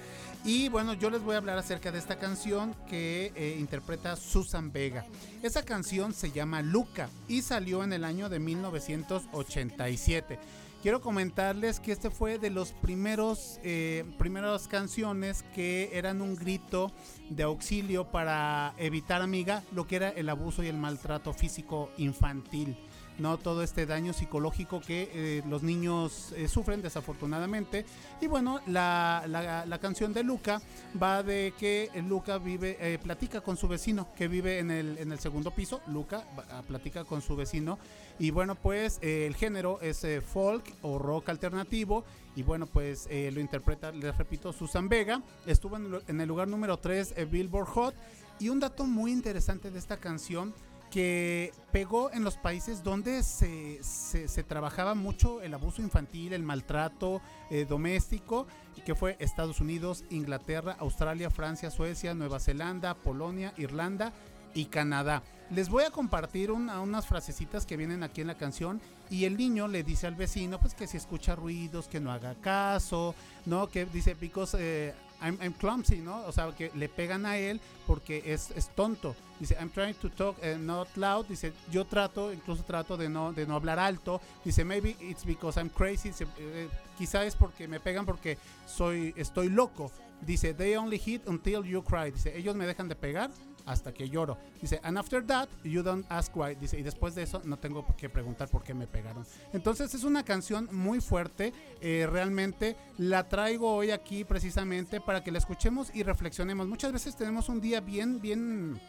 [0.44, 4.72] Y bueno, yo les voy a hablar acerca de esta canción que eh, interpreta Susan
[4.72, 5.06] Vega.
[5.44, 10.40] Esa canción se llama Luca y salió en el año de 1987.
[10.84, 16.92] Quiero comentarles que este fue de los primeros eh, primeras canciones que eran un grito
[17.30, 22.76] de auxilio para evitar, amiga, lo que era el abuso y el maltrato físico infantil.
[23.20, 27.86] No todo este daño psicológico que eh, los niños eh, sufren desafortunadamente.
[28.22, 30.62] Y bueno, la, la- canción de Luca
[31.02, 35.12] va de que Luca vive, eh, platica con su vecino que vive en el, en
[35.12, 35.82] el segundo piso.
[35.88, 37.78] Luca va- platica con su vecino.
[38.18, 42.04] Y bueno, pues eh, el género es folk o rock alternativo.
[42.36, 45.22] Y bueno, pues lo interpreta, les repito, Susan Vega.
[45.46, 47.96] Estuvo en, en el lugar número 3 Billboard Hot.
[48.40, 50.54] Y un dato muy interesante de esta canción
[50.94, 57.20] que pegó en los países donde se, se- trabajaba mucho el abuso infantil, el maltrato
[57.50, 58.46] eh, doméstico,
[58.78, 64.14] y que fue Estados Unidos, Inglaterra, Australia, Francia, Suecia, Nueva Zelanda, Polonia, Irlanda
[64.54, 65.24] y Canadá.
[65.50, 68.80] Les voy a compartir una- unas frasecitas que vienen aquí en la canción
[69.10, 72.36] y el niño le dice al vecino pues que si escucha ruidos, que no haga
[72.36, 73.16] caso,
[73.48, 73.68] ¿no?
[73.68, 74.16] Que dice,
[74.60, 76.26] eh, I'm, I'm clumsy, ¿no?
[76.26, 79.16] O sea, que le pegan a él porque es, es tonto.
[79.40, 81.26] Dice, I'm trying to talk eh, not loud.
[81.28, 84.22] Dice, yo trato, incluso trato de no, de no hablar alto.
[84.44, 86.10] Dice, maybe it's because I'm crazy.
[86.10, 89.92] Dice, eh, quizá es porque me pegan porque soy, estoy loco.
[90.22, 92.12] Dice, they only hit until you cry.
[92.12, 93.32] Dice, ellos me dejan de pegar
[93.66, 94.38] hasta que lloro.
[94.62, 96.56] Dice, and after that, you don't ask why.
[96.56, 99.26] Dice, y después de eso no tengo que preguntar por qué me pegaron.
[99.54, 101.54] Entonces es una canción muy fuerte.
[101.82, 106.68] eh, realmente la traigo hoy aquí precisamente para que la escuchemos y reflexionemos.
[106.68, 108.80] Muchas veces tenemos un día bien, bien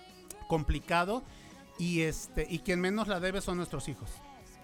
[0.48, 1.22] complicado
[1.78, 4.10] y este y quien menos la debe son nuestros hijos.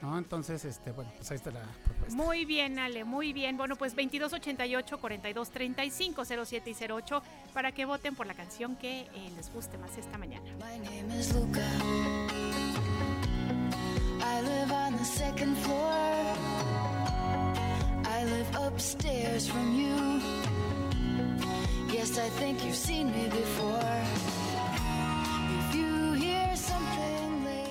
[0.02, 0.16] ¿No?
[0.18, 2.14] Entonces, este, bueno, pues ahí está la propuesta.
[2.14, 3.56] Muy bien, Ale, muy bien.
[3.56, 9.32] Bueno, pues 2288 4235 07 y 08 para que voten por la canción que eh,
[9.36, 10.44] les guste más esta mañana.
[10.58, 11.60] My name is Luca.
[14.22, 16.36] I live on the second floor.
[18.04, 20.20] I live upstairs from you.
[21.92, 24.02] Yes, I think you've seen me before.
[25.58, 27.70] If you hear something late.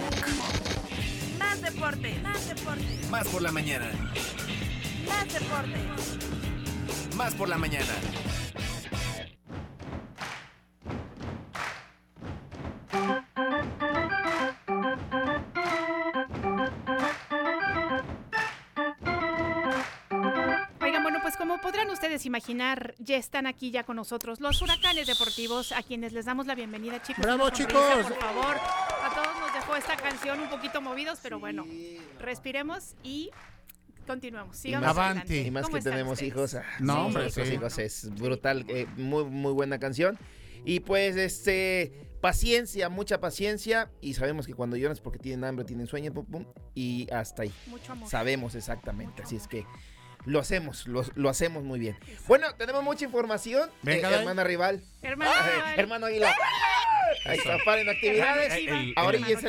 [1.50, 3.90] Más deporte, más deporte, Más por la mañana.
[5.08, 5.80] más deporte.
[7.16, 7.94] Más por la mañana.
[20.82, 25.08] Oigan, bueno, pues como podrán ustedes imaginar, ya están aquí ya con nosotros los huracanes
[25.08, 27.24] deportivos, a quienes les damos la bienvenida, chicos.
[27.24, 27.74] ¡Bravo, chicos!
[27.74, 31.66] Por favor, a todos nos dejó esta canción un poquito movidos, pero bueno,
[32.20, 33.32] respiremos y
[34.06, 34.58] continuemos.
[34.58, 34.88] Sigamos.
[34.90, 35.38] Avanti.
[35.40, 36.32] Y más ¿Cómo que tenemos ustedes?
[36.32, 36.56] hijos.
[36.56, 37.42] ah, No, sí, hombre, sí.
[37.42, 40.18] hijos es brutal, eh, muy, muy buena canción.
[40.66, 43.90] Y pues, este, paciencia, mucha paciencia.
[44.02, 47.44] Y sabemos que cuando lloran es porque tienen hambre, tienen sueño, pum, pum, y hasta
[47.44, 47.54] ahí.
[47.68, 48.10] Mucho amor.
[48.10, 49.24] Sabemos exactamente.
[49.24, 49.66] Así es que
[50.26, 51.98] lo hacemos, lo, lo hacemos muy bien.
[52.28, 53.70] Bueno, tenemos mucha información.
[53.84, 54.84] Venga, Eh, hermana rival.
[55.02, 56.36] Hermano, Ah, hermano Águila.
[57.26, 58.54] Ahí está, paren actividades.
[58.54, 59.06] El- la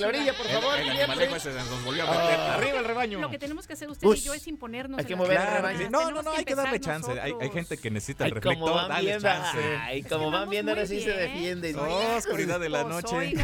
[0.09, 0.77] orilla, por favor.
[0.79, 1.03] El siempre.
[1.05, 2.41] animalejo ese se nos volvió a meter.
[2.41, 2.55] Ah.
[2.55, 3.21] Arriba el rebaño.
[3.21, 4.99] Lo que tenemos que hacer usted y yo es imponernos.
[4.99, 5.79] Hay en que mover el rebaño.
[5.79, 7.21] Sí, No, no, no, hay que darle chance.
[7.21, 8.89] Hay, gente que necesita el reflector.
[8.89, 9.59] Dale chance.
[9.81, 11.19] ay, como van viendo, ahora sí se bien.
[11.19, 11.77] defienden.
[11.79, 13.35] Oh, oscuridad de la noche.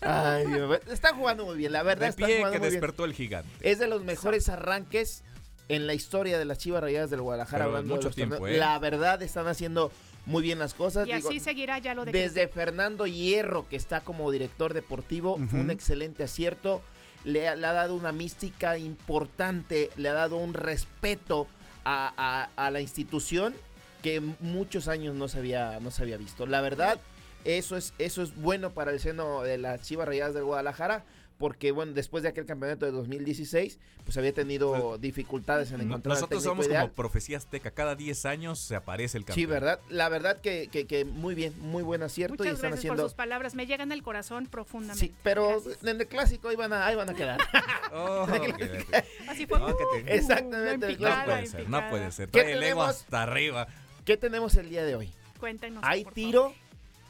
[0.00, 2.68] Ay, Dios mío, está jugando muy bien, la verdad De está pie jugando que muy
[2.68, 2.80] bien.
[2.80, 3.48] despertó el gigante.
[3.60, 5.22] Es de los mejores arranques
[5.68, 7.64] en la historia de las Chivas Rayadas del Guadalajara.
[7.64, 8.46] Pero hablando de mucho los tiempo.
[8.46, 8.56] ¿eh?
[8.58, 9.90] La verdad están haciendo
[10.26, 11.06] muy bien las cosas.
[11.08, 15.38] y Digo, así seguirá ya lo de desde Fernando Hierro, que está como director deportivo,
[15.50, 16.82] fue un excelente acierto.
[17.24, 21.46] Le, ha- le ha dado una mística importante, le ha dado un respeto
[21.84, 22.12] a,
[22.56, 23.54] a- a la institución
[24.02, 26.46] que muchos años no se había, no se había visto.
[26.46, 26.98] La verdad,
[27.44, 31.04] eso es, eso es bueno para el seno de las Chivas Rayadas del Guadalajara.
[31.42, 36.14] Porque, bueno, después de aquel campeonato de 2016, pues había tenido dificultades en No- encontrar
[36.14, 36.82] Nosotros técnico somos ideal.
[36.84, 37.72] como profecía azteca.
[37.72, 39.50] Cada 10 años se aparece el Sí, campeón.
[39.50, 39.80] ¿verdad?
[39.88, 43.02] La verdad que, que- que muy bien, muy buen acierto y están gracias haciendo...
[43.02, 45.04] por sus palabras, me llegan al corazón profundamente.
[45.04, 45.82] Sí, pero Gracias.
[45.82, 47.40] en el clásico ahí van a, ahí van a quedar.
[47.92, 48.24] Oh,
[48.56, 49.58] que- Así fue.
[49.58, 52.28] No, que te- Exactamente, en el no picada, puede en ser, no puede ser.
[52.28, 52.86] ¿Qué Trae el ego tenemos?
[52.88, 53.66] hasta arriba.
[54.04, 55.12] ¿Qué tenemos el día de hoy?
[55.40, 55.82] Cuéntenos.
[55.84, 56.56] Hay por tiro, favor.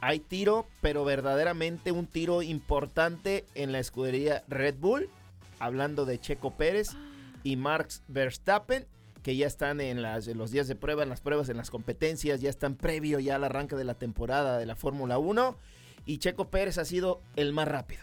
[0.03, 5.09] Hay tiro, pero verdaderamente un tiro importante en la escudería Red Bull,
[5.61, 6.89] hablando de Checo Pérez
[7.45, 8.85] y Marx Verstappen,
[9.23, 11.71] que ya están en, las, en los días de prueba, en las pruebas, en las
[11.71, 15.57] competencias, ya están previo ya al arranque de la temporada de la Fórmula 1.
[16.05, 18.03] y Checo Pérez ha sido el más rápido.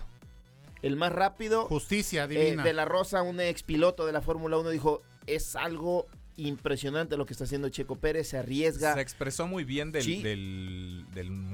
[0.81, 1.65] El más rápido.
[1.65, 2.63] Justicia Eh, divina.
[2.63, 6.05] de la Rosa, un ex piloto de la Fórmula 1, dijo, es algo
[6.39, 8.93] impresionante lo que está haciendo Checo Pérez, se arriesga.
[8.93, 10.21] Se expresó muy bien del, Sí.
[10.23, 11.05] del,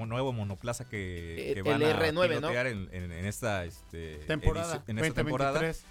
[0.08, 2.22] nuevo monoplaza que, Eh, que el van a R9, ¿no?
[2.50, 4.84] pilotear en, en- en esta este, temporada.
[4.88, 5.52] en esta temporada.
[5.54, 5.84] 2023.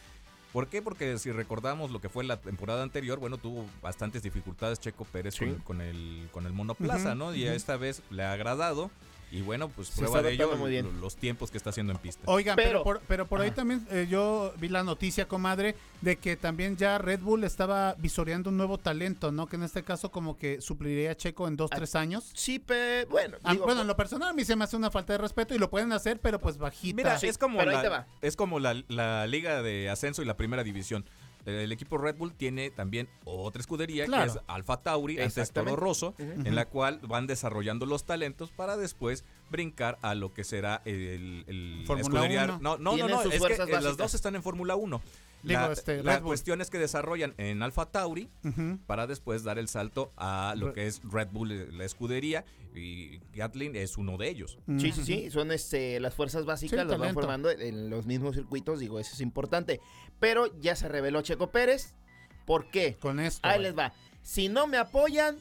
[0.52, 0.83] ¿Por qué?
[0.83, 5.35] Porque si recordamos lo que fue la temporada anterior, bueno, tuvo bastantes dificultades Checo Pérez
[5.35, 5.46] Sí.
[5.46, 7.35] con, con el, con el monoplaza, ¿no?
[7.35, 7.54] Y ujú.
[7.54, 8.90] esta vez le ha agradado.
[9.35, 11.01] Y bueno, pues prueba de ello muy bien.
[11.01, 12.23] los tiempos que está haciendo en pista.
[12.27, 16.16] Oigan, pero, Pero- por, pero por ahí también eh, yo vi la noticia, comadre, de
[16.16, 19.47] que también ya Red Bull estaba visoreando un nuevo talento, ¿no?
[19.49, 22.31] Que en este caso como que supliría a Checo en dos, Ah, tres años.
[22.33, 23.38] Sí, pero bueno.
[23.42, 25.53] Ah, digo, bueno, en lo personal a mí se me hace una falta de respeto
[25.53, 26.94] y lo pueden hacer, pero pues bajita.
[26.97, 30.62] Mira, Sí, es como, la, es como la, la liga de ascenso y la primera
[30.62, 31.05] división.
[31.46, 34.33] El equipo Red Bull tiene también otra escudería Claro.
[34.33, 35.76] que es Alfa Tauri, antes Toro.
[35.76, 36.22] Rosso, Ujú.
[36.46, 41.85] en la cual van desarrollando los talentos para después brincar a lo que será el,
[41.98, 42.44] escudería.
[42.44, 42.59] uno.
[42.61, 43.96] No, no, no, es que eh, las básicas.
[43.96, 45.00] dos están en Fórmula 1.
[45.42, 46.28] Digo, la este, la Red Bull.
[46.30, 48.30] cuestión es que desarrollan en Alfa Tauri
[48.87, 53.20] para después dar el salto a lo que es Red Bull, eh, la escudería, y
[53.35, 54.59] Gatlin es uno de ellos.
[54.78, 58.35] Sí, sí, sí, son este, las fuerzas básicas, Sí, las van formando en los mismos
[58.37, 59.80] circuitos, digo, eso es importante.
[60.20, 61.94] Pero ya se reveló Checo Pérez,
[62.46, 62.96] ¿por qué?
[63.00, 63.46] Con esto.
[63.46, 63.92] Ahí les va.
[64.22, 65.37] Si no me apoyan,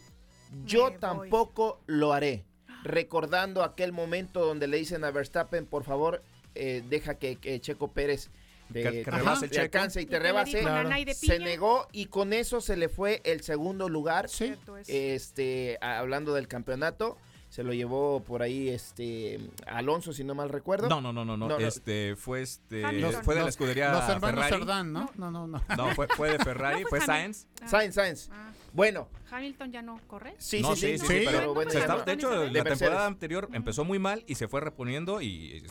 [0.66, 1.00] yo Me voy.
[1.00, 2.44] tampoco lo haré.
[2.84, 6.22] Recordando aquel momento donde le dicen a Verstappen, por favor,
[6.56, 8.30] eh, deja que, que Checo Pérez
[8.70, 9.64] de- Que- que te- rebase te Checo.
[9.64, 10.60] alcance y ¿Y te rebase.
[10.62, 10.90] Claro.
[11.14, 14.28] Se negó y con eso se le fue el segundo lugar.
[14.30, 14.54] Sí.
[14.88, 17.18] Este, hablando del campeonato,
[17.54, 20.90] se lo llevó por ahí este Alonso, si no mal recuerdo.
[20.90, 21.48] No, no, no, no, no.
[21.48, 21.64] No, no.
[21.68, 23.24] Este fue este Hamilton.
[23.24, 24.54] fue de la escudería Los hermanos Ferrari.
[24.56, 25.12] Cerdán, ¿no?
[25.16, 25.62] No, no, no.
[25.78, 27.46] No, fue, fue de Ferrari, No, fue fue Sainz.
[27.62, 28.30] Ah, Sainz, Sainz.
[28.32, 30.34] ah, Bueno, Hamilton ya no corre.
[30.40, 32.04] sí, no, sí, sí, sí, sí, pero bueno, bueno, Se ya está- no.
[32.06, 35.64] de hecho, De la temporada anterior empezó muy mal y se fue reponiendo y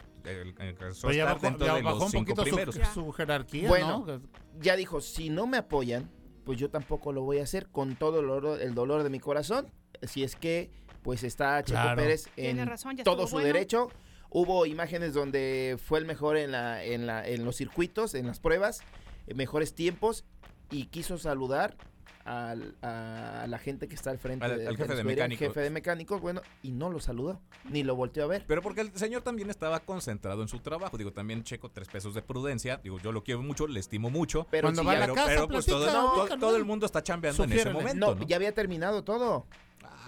[0.61, 2.75] alcanzó a estar bajó, dentro ya de bajó los un cinco poquito primeros.
[2.77, 4.05] su, su jerarquía, Bueno.
[4.07, 4.21] ¿no?
[4.61, 6.09] ya dijo, si no me apoyan,
[6.45, 9.19] pues yo tampoco lo voy a hacer con todo el dolor, el dolor de mi
[9.19, 9.67] corazón.
[10.03, 10.71] Si es que,
[11.03, 12.01] pues está Checo Claro.
[12.01, 13.47] Pérez en razón, todo su bueno.
[13.47, 13.91] derecho.
[14.31, 18.41] Hubo imágenes donde fue el mejor en, la, en, la, en los circuitos, en las
[18.41, 18.81] pruebas,
[19.27, 20.25] eh, mejores tiempos,
[20.71, 21.77] y quiso saludar
[22.25, 25.49] al- a, la gente que está al frente Al- de- al jefe de mecánicos.
[25.49, 28.45] jefe de mecánicos, bueno, y no lo saludó, ni lo volteó a ver.
[28.47, 30.97] Pero porque el señor también estaba concentrado en su trabajo.
[30.97, 32.79] Digo, también checo tres pesos de prudencia.
[32.83, 34.47] Digo, yo lo quiero mucho, le estimo mucho.
[34.51, 36.87] Pero Cuando sí, va a la Pero, casa, pero, pues todo, platica, todo- el mundo
[36.87, 37.85] está chambeando en ese Sugiérele.
[37.85, 38.27] momento, No, ¿no?
[38.27, 39.47] ya había terminado todo.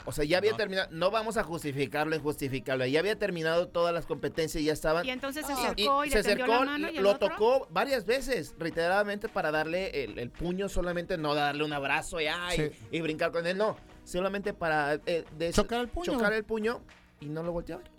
[0.07, 0.57] O sea, ya había No.
[0.59, 0.89] terminado.
[0.91, 2.91] No vamos a justificarlo, injustificable.
[2.91, 5.07] Ya había terminado todas las competencias y ya estaban.
[5.07, 7.11] Y entonces se Y- acercó y, se le tendió acercó, la mano y el lo
[7.13, 7.29] otro.
[7.31, 12.27] tocó varias veces, reiteradamente, para darle el, el puño, solamente no darle un abrazo y,
[12.27, 12.87] ay, Sí.
[12.91, 13.77] y brincar con él, no.
[14.05, 16.13] Solamente para eh, des- Chocar el puño.
[16.13, 16.83] chocar el puño
[17.21, 17.91] y no lo volteó a ver.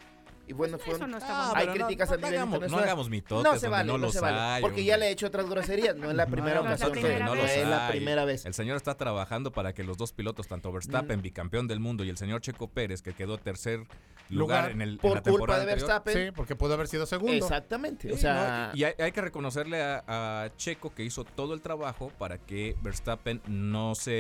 [0.48, 1.54] Y bueno, fue Eso no está Ah.
[1.56, 4.20] Hay críticas no, a nivel hagamos, no hagamos mitotes no se vale, no no, se
[4.20, 4.38] vale.
[4.40, 4.86] hay, porque hombre.
[4.86, 6.92] ya le he hecho otras groserías, no es la primera la ocasión.
[6.92, 8.46] que- no es la primera vez.
[8.46, 11.22] El señor está trabajando para que los dos pilotos, tanto Verstappen, Mm.
[11.24, 13.82] bicampeón del mundo, y el señor Checo Pérez, que quedó tercer
[14.30, 15.76] Lugar lugar, en, el, en Por la culpa de anterior.
[15.88, 16.14] Verstappen.
[16.26, 17.34] Sí, porque pudo haber sido segundo.
[17.34, 18.12] Exactamente.
[18.12, 18.78] o sea, ¿no?
[18.80, 22.76] y hay, hay que reconocerle a, a Checo que hizo todo el trabajo para que
[22.82, 24.12] Verstappen no se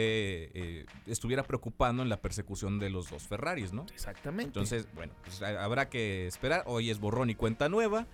[0.53, 3.85] eh, estuviera preocupando en la persecución de los dos Ferraris, ¿no?
[3.93, 4.49] exactamente.
[4.49, 6.63] Entonces, bueno, pues ha- habrá que esperar.
[6.67, 8.05] Hoy es borrón y cuenta nueva.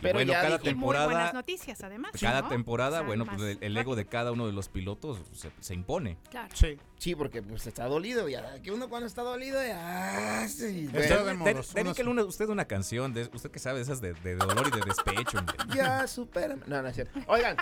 [0.00, 2.12] Pero bueno, ya cada dijo- Y muy buenas temporada, noticias, además.
[2.20, 2.48] cada ¿no?
[2.48, 5.50] temporada, O sea, bueno, pues el, el ego de cada uno de los pilotos se,
[5.60, 6.16] se impone.
[6.30, 6.48] Claro.
[6.54, 6.78] Sí.
[6.98, 8.28] Sí, porque pues está dolido.
[8.28, 10.46] Ya, que uno cuando está dolido, ya.
[10.48, 14.36] sí, de De- moros, Dedíquele usted una canción, de, usted que sabe esas de, de
[14.36, 15.38] dolor y de despecho.
[15.38, 15.56] hombre.
[15.74, 16.56] ya supera.
[16.66, 17.18] No, no es cierto.
[17.26, 17.56] Oigan,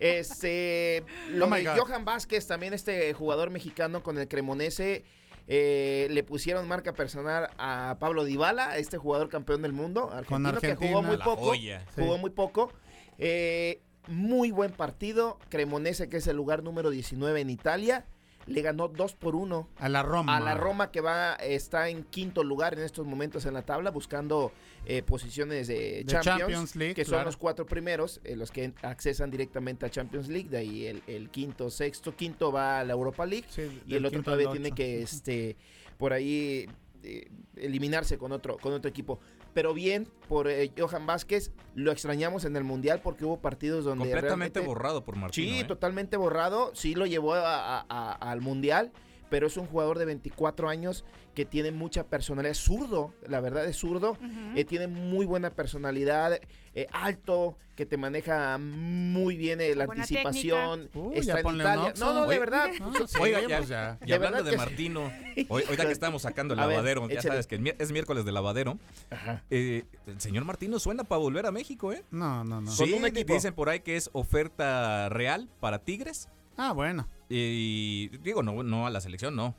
[0.00, 1.04] este.
[1.30, 1.78] Lo Oh de.
[1.78, 5.04] Johan Vázquez, también este jugador mexicano con el Cremonese.
[5.52, 10.68] Eh, le pusieron marca personal a Pablo Dybala, este jugador campeón del mundo, argentino, que
[10.68, 10.90] Argentina.
[10.90, 11.36] jugó muy poco.
[11.44, 11.84] joya.
[11.92, 12.02] Sí.
[12.02, 12.72] Jugó muy poco.
[13.18, 15.38] Eh, muy buen partido.
[15.48, 18.06] Cremonese, que es el lugar número 19 en Italia,
[18.46, 20.36] le ganó 2 por 1 A la Roma.
[20.36, 23.90] a la Roma que va está en quinto lugar en estos momentos en la tabla
[23.90, 24.52] buscando
[24.86, 27.26] eh, posiciones de Champions, Champions League, que son claro.
[27.26, 31.28] los cuatro primeros eh, los que accesan directamente a Champions League de ahí el, el
[31.30, 35.02] quinto sexto quinto va a la Europa League Sí, y el otro todavía tiene que
[35.02, 35.56] este
[35.98, 36.66] por ahí
[37.02, 39.20] eh, eliminarse con otro con otro equipo
[39.52, 44.04] pero bien por eh, Johan Vázquez lo extrañamos en el mundial porque hubo partidos donde
[44.04, 45.48] Completamente realmente- borrado por Martino.
[45.54, 45.64] Sí, ¿eh?
[45.64, 46.70] totalmente borrado.
[46.74, 48.92] Sí lo llevó a- a- a- al mundial,
[49.30, 52.50] pero es un jugador de 24 años que tiene mucha personalidad.
[52.52, 54.18] Es zurdo, la verdad es zurdo.
[54.56, 56.38] Eh, tiene muy buena personalidad,
[56.74, 60.90] eh, alto, que te maneja muy bien eh, la Buena anticipación.
[61.14, 61.94] está en Italia.
[61.98, 62.68] No, no, de verdad.
[62.98, 63.96] Yo- sí, Oiga, ya, pues ya.
[64.04, 64.56] De hablando verdad de que sí.
[64.58, 65.12] Martino,
[65.48, 67.28] hoy, ahorita que estamos sacando el A ver, lavadero, ya échale.
[67.28, 68.78] sabes que es miércoles de lavadero,
[69.10, 69.42] Ajá.
[69.48, 72.04] eh, el señor Martino suena para volver a México, ¿eh?
[72.10, 72.66] No, no, no.
[72.66, 73.32] Con Sí, un equipo.
[73.32, 76.28] dicen por ahí que es oferta real para Tigres.
[76.58, 77.08] Ah, bueno.
[77.30, 79.54] Y digo, no, no a la selección, no.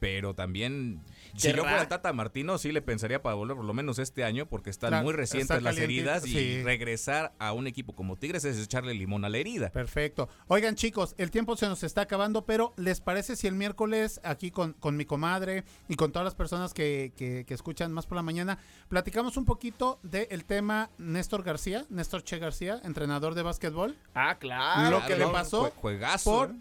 [0.00, 1.00] Pero también,
[1.34, 4.46] si yo fuera Tata Martino, sí le pensaría para volver por lo menos este año,
[4.46, 8.62] porque están muy está recientes las heridas y regresar a un equipo como Tigres es
[8.62, 9.70] echarle limón a la herida.
[9.70, 10.28] Perfecto.
[10.46, 14.52] Oigan, chicos, el tiempo se nos está acabando, pero ¿les parece si el miércoles aquí
[14.52, 18.14] con, con mi comadre y con todas las personas que, que- que escuchan más por
[18.14, 23.96] la mañana, platicamos un poquito del tema Néstor García, Néstor Che García, entrenador de básquetbol,
[24.14, 25.00] Ah, claro.
[25.00, 26.30] Lo que le pasó jue- juegazo.
[26.30, 26.54] por eh,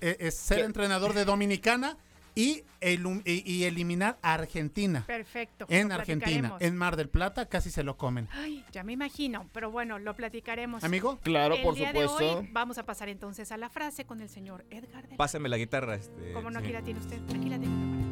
[0.00, 0.64] es ser ¿Qué?
[0.64, 1.96] entrenador de Dominicana
[2.34, 5.04] y, elum- y- y eliminar a Argentina.
[5.06, 5.66] Perfecto.
[5.68, 8.26] En Argentina, en Mar del Plata, casi se lo comen.
[8.32, 10.82] Ay, ya me imagino, pero bueno, lo platicaremos.
[10.82, 12.18] Amigo, Claro, el por día supuesto.
[12.18, 15.16] de hoy vamos a pasar entonces a la frase con el señor Edgar de la
[15.18, 15.94] Pásame la guitarra.
[15.96, 16.64] Este, Como no, sí.
[16.66, 17.18] aquí la tiene usted.
[17.36, 18.02] Aquí la tengo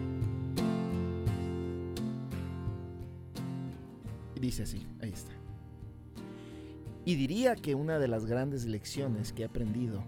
[4.41, 5.33] dice así, ahí está.
[7.05, 10.03] Y diría que una de las grandes lecciones que he aprendido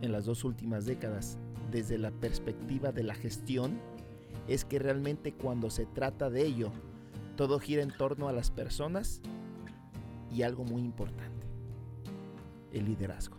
[0.00, 1.38] en las dos últimas décadas
[1.70, 3.78] desde la perspectiva de la gestión
[4.46, 6.70] es que realmente cuando se trata de ello,
[7.36, 9.20] todo gira en torno a las personas
[10.34, 11.46] y algo muy importante,
[12.72, 13.36] el liderazgo.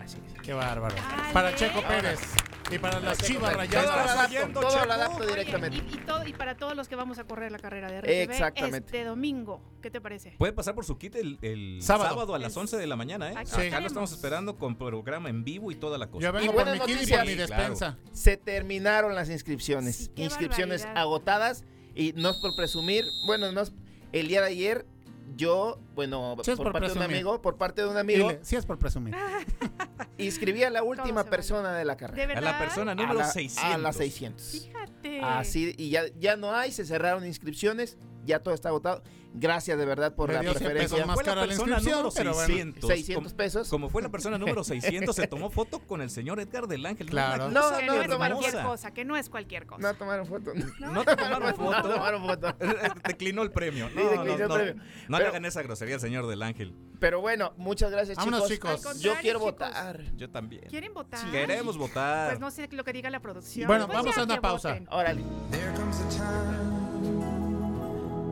[0.00, 0.40] Así es.
[0.42, 0.94] qué bárbaro.
[1.32, 1.54] Para.
[1.54, 2.29] Checo Pérez
[2.70, 3.86] y para las chivas Todo rayadas.
[3.86, 5.76] lo adapto, todo lo adapto Oye, directamente.
[5.76, 8.22] y, y todo- y para todos los que vamos a correr la carrera de RTV
[8.32, 8.78] Exactamente.
[8.78, 10.34] este domingo, ¿qué te parece?
[10.38, 12.10] Puede pasar por su kit el, el Sábado.
[12.10, 12.34] sábado.
[12.34, 13.34] a las 11 de la mañana, ¿eh?
[13.36, 16.22] Aquí Acá lo estamos esperando con programa en vivo y toda la cosa.
[16.26, 17.36] Yo vengo Y por mi kit y por mi claro.
[17.36, 17.98] despensa.
[18.12, 19.96] Se terminaron las inscripciones.
[20.14, 21.02] Sí, inscripciones barbaridad.
[21.02, 21.64] agotadas.
[21.94, 23.04] Y no es por presumir.
[23.26, 23.72] Bueno, no es-
[24.12, 24.86] el día de ayer,
[25.36, 28.40] yo, bueno, Sí por, por parte de un amigo, por parte de un amigo, Dile,
[28.42, 29.14] sí es por presumir.
[30.18, 32.20] inscribí a la última persona de la carrera.
[32.20, 32.48] ¿De verdad?
[32.48, 33.74] A la persona A número la- 600.
[33.74, 34.50] A las 600.
[34.50, 35.20] Fíjate.
[35.22, 39.02] Así, y ya, ya no hay, se cerraron inscripciones, ya todo está agotado.
[39.32, 41.06] Gracias de verdad por Me la dio preferencia.
[41.06, 42.34] más Fue la cara la persona inscripción, bueno.
[42.34, 42.88] 600.
[42.90, 43.68] 600 Como- pesos.
[43.68, 47.08] Como fue la persona número 600, se tomó foto con el señor Edgar del Ángel.
[47.08, 47.46] Claro.
[47.46, 49.80] Una cosa que no, no, es tomaron cualquier cosa, que no es cualquier cosa.
[49.82, 50.52] No tomaron foto.
[50.80, 51.88] No te tomaron No foto.
[51.90, 52.56] tomaron foto.
[53.06, 53.88] Declinó el premio.
[53.88, 54.82] Sí, No, declinó no, el no, premio.
[55.08, 56.74] no le hagan esa grosería al señor del Ángel.
[56.98, 58.82] Pero bueno, muchas gracias Vámonos, chicos.
[59.00, 59.52] Yo quiero chicos.
[59.52, 60.02] votar.
[60.16, 60.64] Yo también.
[60.68, 61.30] ¿Quieren votar?
[61.30, 62.28] Queremos votar.
[62.30, 63.68] Pues no sé lo que diga la producción.
[63.68, 64.78] Bueno, Pues vamos a una pausa.
[64.90, 65.22] Órale.
[65.50, 66.79] There comes a time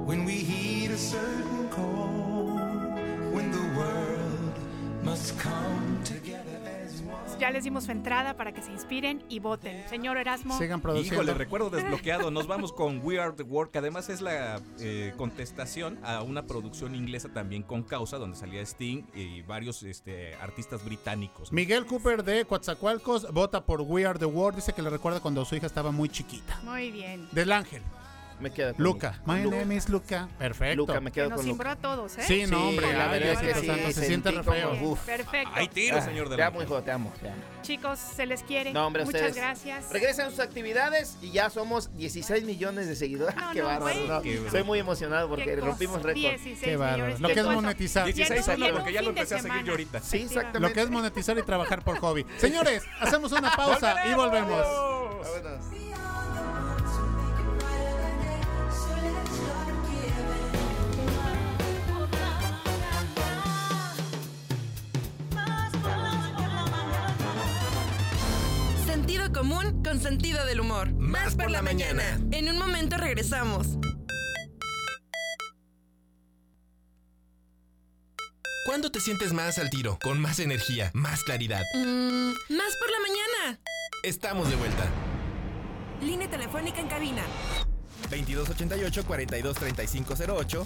[0.09, 2.57] when we heed a certain call,
[3.31, 4.55] when the world
[5.05, 7.39] must come together as one.
[7.39, 9.87] Ya les dimos su entrada para que se inspiren y voten.
[9.91, 10.57] Señor Erasmo.
[10.57, 11.23] Sigan produciendo.
[11.23, 12.31] Híjole, recuerdo desbloqueado.
[12.31, 16.47] Nos vamos con We Are the World, que además es la eh, contestación a una
[16.47, 21.53] producción inglesa también con causa, donde salía Sting y varios este, artistas británicos.
[21.53, 24.57] Miguel Cooper de Coatzacoalcos vota por We Are the World.
[24.57, 26.59] Dice que le recuerda cuando su hija estaba muy chiquita.
[26.65, 27.29] Muy bien.
[27.33, 27.83] Del Ángel.
[28.41, 29.21] Me quedo con Luca.
[29.27, 29.57] My Luca.
[29.57, 30.29] name is Luca.
[30.39, 30.77] Perfecto.
[30.77, 31.71] Luca, me Que quedo nos con Luca.
[31.73, 32.23] a todos, ¿eh?
[32.23, 32.93] Sí, no, Sí, hombre.
[32.93, 34.73] la verdad es que sí, santo, se siente re feo.
[34.81, 35.01] Uf.
[35.01, 35.51] Perfecto.
[35.55, 37.43] Hay tiro, Ah, señor del Te amo, hijo, te amo, te amo.
[37.63, 38.73] Chicos, se les quiere.
[38.73, 39.37] No, hombre, Muchas ustedes.
[39.37, 39.91] gracias.
[39.91, 43.35] Regresen a sus actividades y ya somos 16 millones de seguidores.
[43.37, 43.95] No, Qué no, bárbaro.
[43.99, 44.15] bueno.
[44.15, 44.23] ¿no?
[44.23, 46.21] Qué Estoy muy emocionado porque rompimos récord.
[46.21, 46.97] 16 Qué bárbaro.
[47.05, 47.21] millones.
[47.21, 48.05] Lo que es monetizar.
[48.07, 49.73] 16 Y en un- años, y en porque ya lo de empecé a seguir yo
[49.73, 50.01] ahorita.
[50.01, 50.61] Sí, exactamente.
[50.61, 52.25] Lo que es monetizar y trabajar por hobby.
[52.39, 54.65] Señores, hacemos una pausa y volvemos.
[54.65, 55.78] Vámonos.
[69.29, 70.91] Sentido común con sentido del humor.
[70.93, 72.03] Más por la mañana.
[72.31, 73.67] En un momento regresamos.
[78.65, 79.99] ¿Cuándo te sientes más al tiro?
[80.03, 81.63] Con más energía, más claridad.
[81.75, 83.61] Mm, más por la mañana.
[84.03, 84.87] Estamos de vuelta.
[86.01, 87.23] Línea telefónica en cabina.
[88.11, 90.65] 2288 423508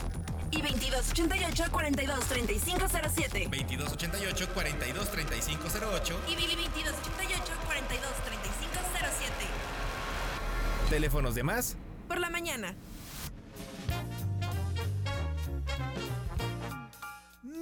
[0.52, 3.48] Y 2288 423507.
[3.50, 7.51] 2288 423508 Y 2288
[10.92, 11.74] Teléfonos de más
[12.06, 12.74] Por la mañana.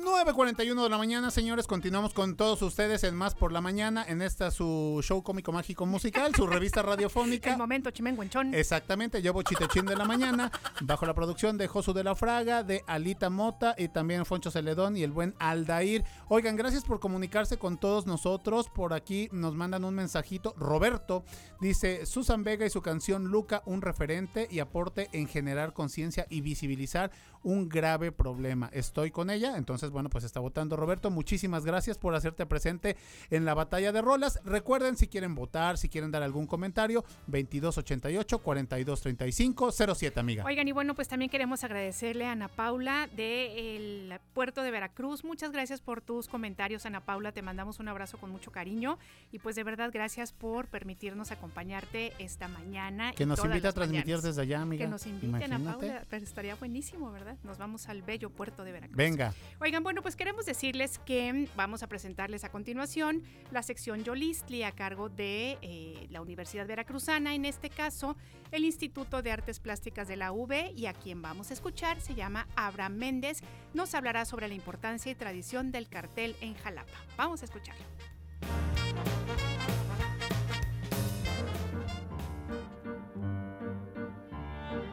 [0.03, 1.67] 9.41 de la mañana, señores.
[1.67, 5.85] Continuamos con todos ustedes en Más por la Mañana, en esta su show cómico mágico
[5.85, 7.51] musical, su revista radiofónica.
[7.53, 8.55] El momento chimenguenchón.
[8.55, 12.83] Exactamente, llevo Chitechín de la mañana, bajo la producción de Josu de la Fraga, de
[12.87, 16.05] Alita Mota y también Foncho Celedón y el buen Aldair.
[16.29, 18.71] Oigan, gracias por comunicarse con todos nosotros.
[18.71, 20.55] Por aquí nos mandan un mensajito.
[20.57, 21.25] Roberto
[21.61, 26.41] dice: Susan Vega y su canción Luca, un referente y aporte en generar conciencia y
[26.41, 27.11] visibilizar
[27.43, 28.71] un grave problema.
[28.73, 31.11] Estoy con ella, entonces, bueno, pues está votando Roberto.
[31.11, 32.97] Muchísimas gracias por hacerte presente
[33.31, 34.41] en la batalla de rolas.
[34.45, 40.45] Recuerden, si quieren votar, si quieren dar algún comentario, 2288 4235 07, amiga.
[40.45, 45.25] Oigan, y bueno, pues también queremos agradecerle a Ana Paula del puerto de Veracruz.
[45.25, 47.33] Muchas gracias por tus comentarios, Ana Paula.
[47.33, 48.99] Te mandamos un abrazo con mucho cariño.
[49.33, 53.13] Y pues de verdad, gracias por permitirnos acompañarte esta mañana.
[53.13, 54.25] Que y nos invite a transmitir mañanas.
[54.25, 54.85] desde allá, amiga.
[54.85, 55.87] Que nos inviten, Ana Imagínate.
[55.87, 56.03] Paula.
[56.09, 57.37] Pero estaría buenísimo, ¿verdad?
[57.45, 58.97] Nos vamos al bello puerto de Veracruz.
[58.97, 59.35] Venga.
[59.61, 64.73] Oigan, bueno, pues queremos decirles que vamos a presentarles a continuación la sección Yolistli a
[64.73, 68.17] cargo de eh, la Universidad Veracruzana, en este caso
[68.53, 72.15] el Instituto de Artes Plásticas de la UB y a quien vamos a escuchar se
[72.15, 73.41] llama Abraham Méndez,
[73.75, 76.99] nos hablará sobre la importancia y tradición del cartel en Jalapa.
[77.17, 77.85] Vamos a escucharlo.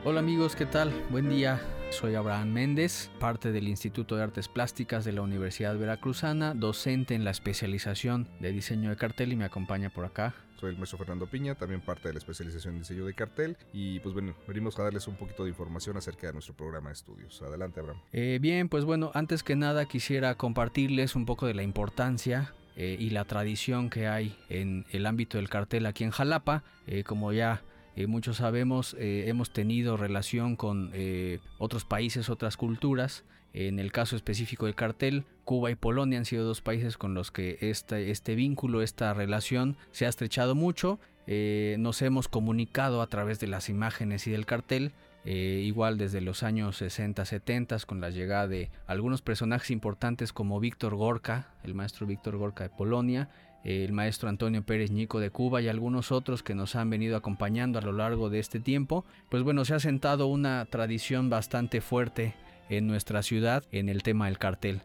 [0.05, 0.91] Hola amigos, ¿qué tal?
[1.09, 1.59] Buen día.
[1.89, 7.23] Soy Abraham Méndez, parte del Instituto de Artes Plásticas de la Universidad Veracruzana, docente en
[7.23, 10.35] la especialización de diseño de cartel y me acompaña por acá.
[10.59, 13.99] Soy el maestro Fernando Piña, también parte de la especialización en diseño de cartel y
[13.99, 17.41] pues bueno, venimos a darles un poquito de información acerca de nuestro programa de estudios.
[17.41, 18.01] Adelante, Abraham.
[18.11, 22.95] Eh, bien, pues bueno, antes que nada quisiera compartirles un poco de la importancia eh,
[22.99, 26.63] y la tradición que hay en el ámbito del cartel aquí en Jalapa.
[26.85, 27.63] Eh, como ya
[27.97, 33.23] eh, muchos sabemos, eh, hemos tenido relación con eh, otros países, otras culturas.
[33.53, 37.31] En el caso específico del cartel, Cuba y Polonia han sido dos países con los
[37.31, 40.99] que este, este vínculo, esta relación se ha estrechado mucho.
[41.25, 44.91] Nos hemos comunicado a través de las imágenes y del cartel.
[45.25, 50.95] Igual desde los años 60, 70 con la llegada de algunos personajes importantes como Víctor
[50.95, 53.29] Gorka, el maestro Víctor Gorka de Polonia,
[53.63, 57.79] el maestro Antonio Pérez Ñico de Cuba y algunos otros que nos han venido acompañando
[57.79, 62.35] a lo largo de este tiempo, pues bueno, se ha sentado una tradición bastante fuerte
[62.69, 64.81] en nuestra ciudad en el tema del cartel.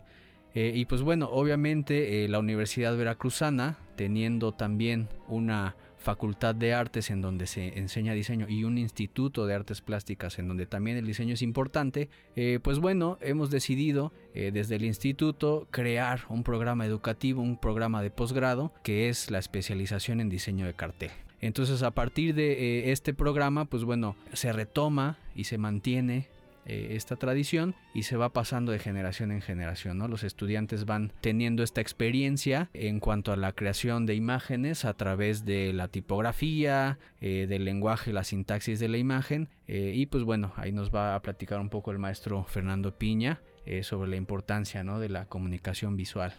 [0.55, 7.11] Eh, y pues bueno, obviamente eh, la Universidad Veracruzana, teniendo también una facultad de artes
[7.11, 11.07] en donde se enseña diseño y un instituto de artes plásticas en donde también el
[11.07, 16.85] diseño es importante, eh, pues bueno, hemos decidido eh, desde el instituto crear un programa
[16.85, 21.11] educativo, un programa de posgrado que es la especialización en diseño de cartel.
[21.41, 26.29] Entonces a partir de eh, este programa, pues bueno, se retoma y se mantiene
[26.65, 29.99] eh, esta tradición y se va pasando de generación en generación.
[29.99, 35.45] Los estudiantes van teniendo esta experiencia en cuanto a la creación de imágenes a través
[35.45, 40.53] de la tipografía, eh, del lenguaje, la sintaxis de la imagen eh, y pues bueno,
[40.57, 43.43] ahí nos va a platicar un poco el maestro Fernando Piña
[43.83, 44.99] sobre la importancia, ¿no?
[44.99, 46.35] De la comunicación visual.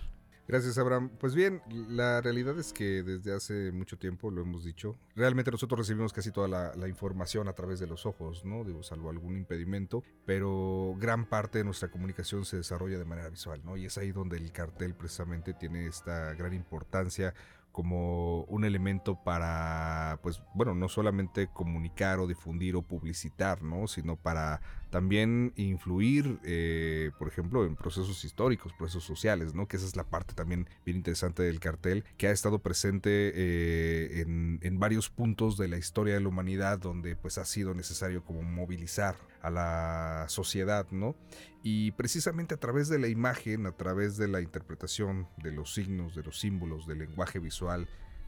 [0.46, 1.10] Gracias, Abraham.
[1.20, 5.80] Pues bien, la realidad es que desde hace mucho tiempo, lo hemos dicho, realmente nosotros
[5.80, 8.66] recibimos casi toda la, información a través de los ojos, ¿no?
[8.66, 13.62] Digo, salvo algún impedimento, pero gran parte de nuestra comunicación se desarrolla de manera visual,
[13.64, 13.78] ¿no?
[13.78, 17.34] Y es ahí donde el cartel precisamente tiene esta gran importancia
[17.74, 23.88] como un elemento para, pues bueno, no solamente comunicar o difundir o publicitar, ¿no?
[23.88, 24.62] Sino para
[24.92, 29.68] también influir, eh, por ejemplo, en procesos históricos, procesos sociales, ¿no?
[29.68, 34.22] Que esa es la parte también bien interesante del cartel, que ha estado presente eh,
[34.22, 38.24] en, en varios puntos de la historia de la humanidad donde pues ha sido necesario
[38.24, 41.16] como movilizar a la sociedad, ¿no?
[41.62, 46.16] Y precisamente a través de la imagen, a través de la interpretación de los signos,
[46.16, 47.88] de los símbolos, del lenguaje visual,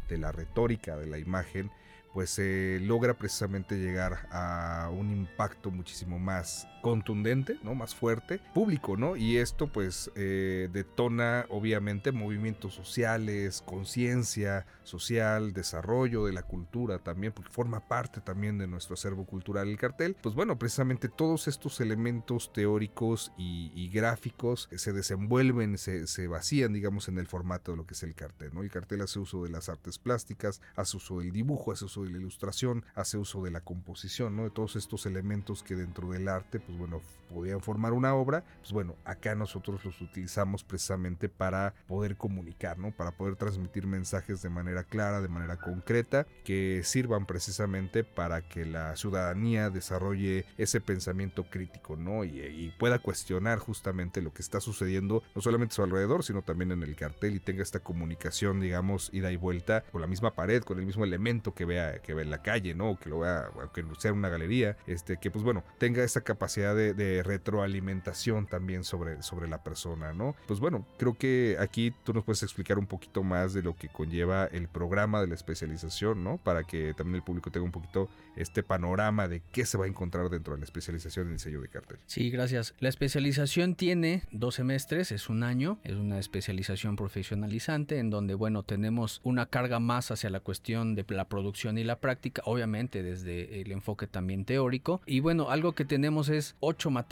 [0.10, 1.72] de la retórica de la imagen,
[2.16, 7.76] pues se logra precisamente llegar a un impacto muchísimo más contundente, ¿no?
[7.76, 9.18] Más fuerte, público, ¿no?
[9.18, 17.34] Y esto pues eh, detona obviamente movimientos sociales, conciencia social, desarrollo de la cultura también,
[17.34, 20.16] porque forma parte también de nuestro acervo cultural el cartel.
[20.22, 26.72] Pues bueno, precisamente todos estos elementos teóricos y, y gráficos se desenvuelven, se, se vacían,
[26.72, 28.62] digamos, en el formato de lo que es el cartel, ¿no?
[28.62, 32.12] El cartel hace uso de las artes plásticas, hace uso del dibujo, hace uso de
[32.12, 34.44] la ilustración, hace uso de la composición, ¿no?
[34.44, 38.72] De todos estos elementos que dentro del arte, pues bueno, podían formar una obra, pues
[38.72, 42.92] bueno, acá nosotros los utilizamos precisamente para poder comunicar, ¿no?
[42.92, 48.66] Para poder transmitir mensajes de manera clara, de manera concreta, que sirvan precisamente para que
[48.66, 52.24] la ciudadanía desarrolle ese pensamiento crítico, ¿no?
[52.24, 56.72] Y, pueda cuestionar justamente lo que está sucediendo, no solamente a su alrededor, sino también
[56.72, 60.62] en el cartel y tenga esta comunicación, digamos, ida y vuelta con la misma pared,
[60.64, 62.92] con el mismo elemento que vea, que vea en la calle, ¿no?
[62.92, 66.76] O que lo vea, aunque sea una galería, este, que pues bueno, tenga esa capacidad
[66.76, 70.36] de, de retroalimentación también sobre, sobre la persona, ¿no?
[70.48, 73.90] Pues bueno, creo que aquí tú nos puedes explicar un poquito más de lo que
[73.90, 76.38] conlleva el programa de la especialización, ¿no?
[76.38, 79.88] Para que también el público tenga un poquito este panorama de qué se va a
[79.88, 81.98] encontrar dentro de la especialización en diseño de cartel.
[82.06, 82.74] Sí, gracias.
[82.80, 88.64] La especialización tiene dos semestres, es un año, es una especialización profesionalizante en donde, bueno,
[88.64, 93.62] tenemos una carga más hacia la cuestión de la producción y la práctica, obviamente desde
[93.62, 95.02] el enfoque también teórico.
[95.06, 97.05] Y bueno, algo que tenemos es ocho materias,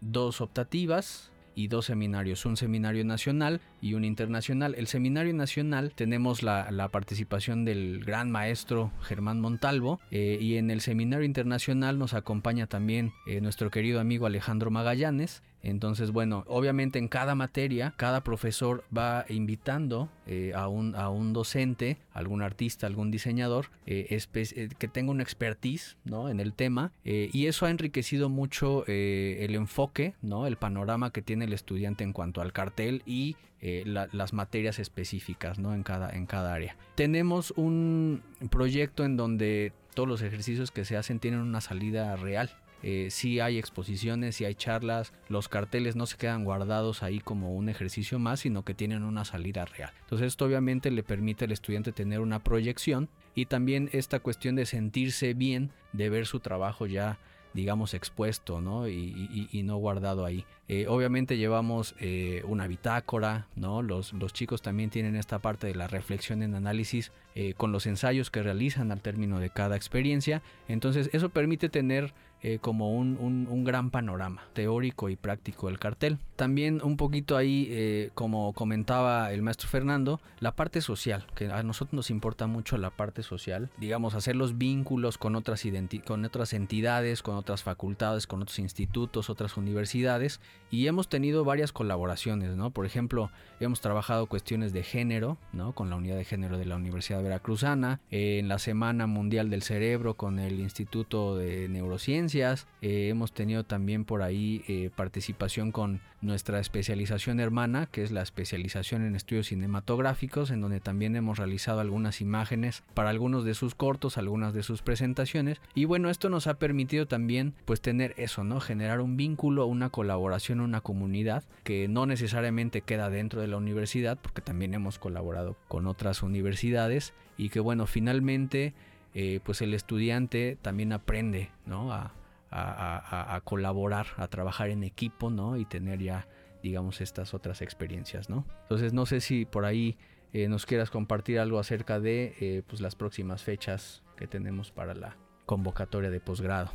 [0.00, 4.76] dos optativas, y dos seminarios, un seminario nacional y un internacional.
[4.78, 10.70] El seminario nacional tenemos la, la participación del gran maestro Germán Montalvo eh, y en
[10.70, 15.42] el seminario internacional nos acompaña también eh, nuestro querido amigo Alejandro Magallanes.
[15.62, 21.32] Entonces, bueno, obviamente en cada materia, cada profesor va invitando eh, a, un, a un
[21.32, 26.28] docente, algún artista, algún diseñador, eh, eh, que tenga una expertise ¿no?
[26.28, 26.92] en el tema.
[27.04, 30.46] y eso ha enriquecido mucho el enfoque, ¿no?
[30.46, 35.58] el panorama que tiene el estudiante en cuanto al cartel y la, las materias específicas
[35.58, 35.74] ¿no?
[35.74, 36.76] en, cada, en cada área.
[36.94, 42.50] Tenemos un proyecto en donde todos los ejercicios que se hacen tienen una salida real.
[42.82, 47.54] Eh, sí hay exposiciones, sí hay charlas, los carteles no se quedan guardados ahí como
[47.54, 49.92] un ejercicio más, sino que tienen una salida real.
[50.02, 54.66] Entonces esto obviamente le permite al estudiante tener una proyección y también esta cuestión de
[54.66, 57.18] sentirse bien, de ver su trabajo ya
[57.54, 58.88] digamos expuesto ¿no?
[58.88, 60.44] Y, no guardado ahí.
[60.68, 63.82] Eh, obviamente llevamos eh, una bitácora, ¿no?
[63.82, 67.86] Los, los, chicos también tienen esta parte de la reflexión en análisis eh, con los
[67.86, 70.42] ensayos que realizan al término de cada experiencia.
[70.68, 75.78] Entonces eso permite tener eh, como un, un, un, gran panorama teórico y práctico del
[75.78, 76.18] cartel.
[76.36, 81.64] También un poquito ahí, eh, como comentaba el maestro Fernando, la parte social, que a
[81.64, 85.64] nosotros nos importa mucho la parte social, digamos, hacer los vínculos con otras,
[86.06, 91.72] con otras entidades, con otras facultades, con otros institutos, otras universidades, y hemos tenido varias
[91.72, 92.70] colaboraciones, ¿no?
[92.70, 95.72] Por ejemplo, hemos trabajado cuestiones de género, ¿no?
[95.72, 99.62] Con la unidad de género de la Universidad Veracruzana, eh, en la Semana Mundial del
[99.62, 106.00] Cerebro con el Instituto de Neurociencia, eh, hemos tenido también por ahí eh, participación con
[106.20, 111.80] nuestra especialización hermana, que es la especialización en estudios cinematográficos, en donde también hemos realizado
[111.80, 115.60] algunas imágenes para algunos de sus cortos, algunas de sus presentaciones.
[115.74, 118.60] Y bueno, esto nos ha permitido también pues tener eso, ¿no?
[118.60, 124.18] Generar un vínculo, una colaboración, una comunidad que no necesariamente queda dentro de la universidad,
[124.20, 128.74] porque también hemos colaborado con otras universidades y que bueno, finalmente
[129.14, 131.92] eh, pues el estudiante también aprende, ¿no?
[131.92, 132.12] A,
[132.50, 135.56] a, colaborar, a trabajar en equipo, ¿no?
[135.56, 136.28] Y tener ya,
[136.62, 138.46] digamos, estas otras experiencias, ¿no?
[138.62, 139.96] Entonces, no sé si por ahí
[140.32, 144.94] eh, nos quieras compartir algo acerca de eh, pues las próximas fechas que tenemos para
[144.94, 146.70] la convocatoria de posgrado.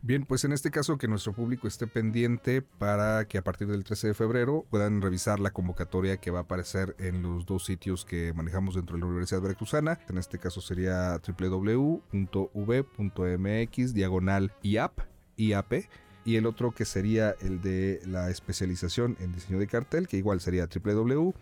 [0.00, 3.82] Bien, pues en este caso que nuestro público esté pendiente para que a partir del
[3.82, 8.04] 13 de febrero puedan revisar la convocatoria que va a aparecer en los dos sitios
[8.04, 9.98] que manejamos dentro de la Universidad Veracruzana.
[10.08, 12.14] En este caso sería www.v.mx
[13.94, 15.00] diagonal IAP,
[15.38, 15.86] IAP
[16.28, 20.40] y el otro que sería el de la especialización en diseño de cartel, que igual
[20.40, 21.38] sería www.v.mx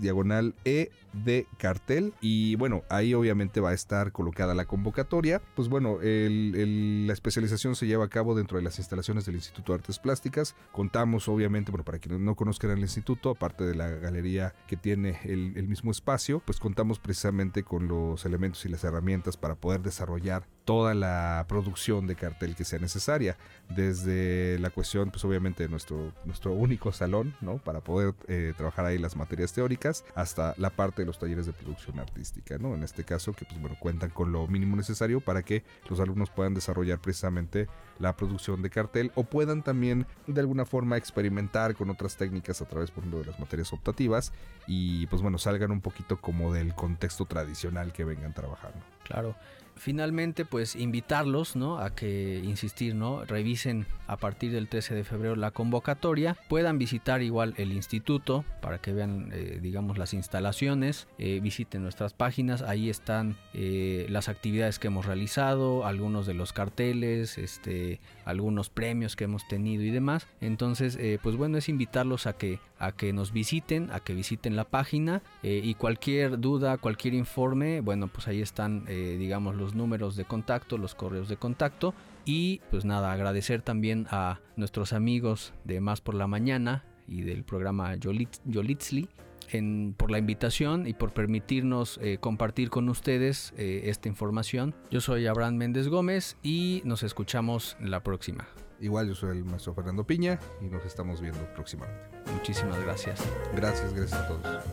[0.00, 2.12] diagonal e de cartel.
[2.20, 5.40] Y bueno, ahí obviamente va a estar colocada la convocatoria.
[5.54, 9.76] Pues bueno, la especialización se lleva a cabo dentro de las instalaciones del Instituto de
[9.76, 10.56] Artes Plásticas.
[10.72, 15.20] Contamos obviamente, bueno, para quienes no conozcan el instituto, aparte de la galería que tiene
[15.22, 19.82] el, el mismo espacio, pues contamos precisamente con los elementos y las herramientas para poder
[19.82, 23.36] desarrollar toda la producción de cartel que sea necesaria,
[23.70, 27.58] desde la cuestión, pues obviamente de nuestro, nuestro único salón, ¿no?
[27.58, 31.52] Para poder eh, trabajar ahí las materias teóricas, hasta la parte de los talleres de
[31.52, 32.72] producción artística, ¿no?
[32.72, 36.30] En este caso, que pues bueno, cuentan con lo mínimo necesario para que los alumnos
[36.30, 37.66] puedan desarrollar precisamente
[37.98, 42.66] la producción de cartel o puedan también de alguna forma experimentar con otras técnicas a
[42.66, 44.32] través, por ejemplo, de las materias optativas
[44.68, 48.78] y pues bueno, salgan un poquito como del contexto tradicional que vengan trabajando.
[49.02, 49.34] Claro.
[49.80, 51.78] Finalmente, pues invitarlos, ¿no?
[51.78, 53.24] A que, insistir, ¿no?
[53.24, 56.36] Revisen a partir del 13 de febrero la convocatoria.
[56.48, 61.08] Puedan visitar igual el instituto para que vean, eh, digamos, las instalaciones.
[61.18, 62.62] Eh, visiten nuestras páginas.
[62.62, 69.16] Ahí están eh, las actividades que hemos realizado, algunos de los carteles, este, algunos premios
[69.16, 70.26] que hemos tenido y demás.
[70.40, 74.64] Entonces, pues bueno, es invitarlos a que, a que nos visiten, a que visiten la
[74.64, 80.16] página eh, y cualquier duda, cualquier informe, bueno, pues ahí están, eh, digamos, los números
[80.16, 81.94] de contacto, los correos de contacto.
[82.24, 87.44] Y pues nada, agradecer también a nuestros amigos de Más por la Mañana y del
[87.44, 89.08] programa Yolit- Yolitzli
[89.52, 94.74] en- por la invitación y por permitirnos eh, compartir con ustedes esta información.
[94.90, 98.46] Yo soy Abraham Méndez Gómez y nos escuchamos la próxima.
[98.80, 102.02] Igual yo soy el maestro Fernando Piña y nos estamos viendo próximamente.
[102.32, 103.20] Muchísimas gracias.
[103.54, 104.64] Gracias, gracias a todos.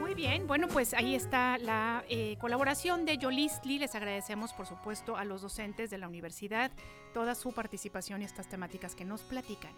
[0.00, 3.78] Muy bien, bueno, pues ahí está la eh, colaboración de Yolistli.
[3.78, 6.70] Les agradecemos, por supuesto, a los docentes de la universidad
[7.12, 9.72] toda su participación y estas temáticas que nos platican.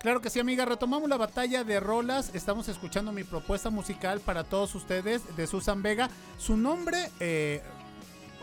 [0.00, 0.64] Claro que sí, amiga.
[0.64, 2.34] Retomamos la batalla de rolas.
[2.34, 6.10] Estamos escuchando mi propuesta musical para todos ustedes de Susan Vega.
[6.38, 7.62] Su nombre eh,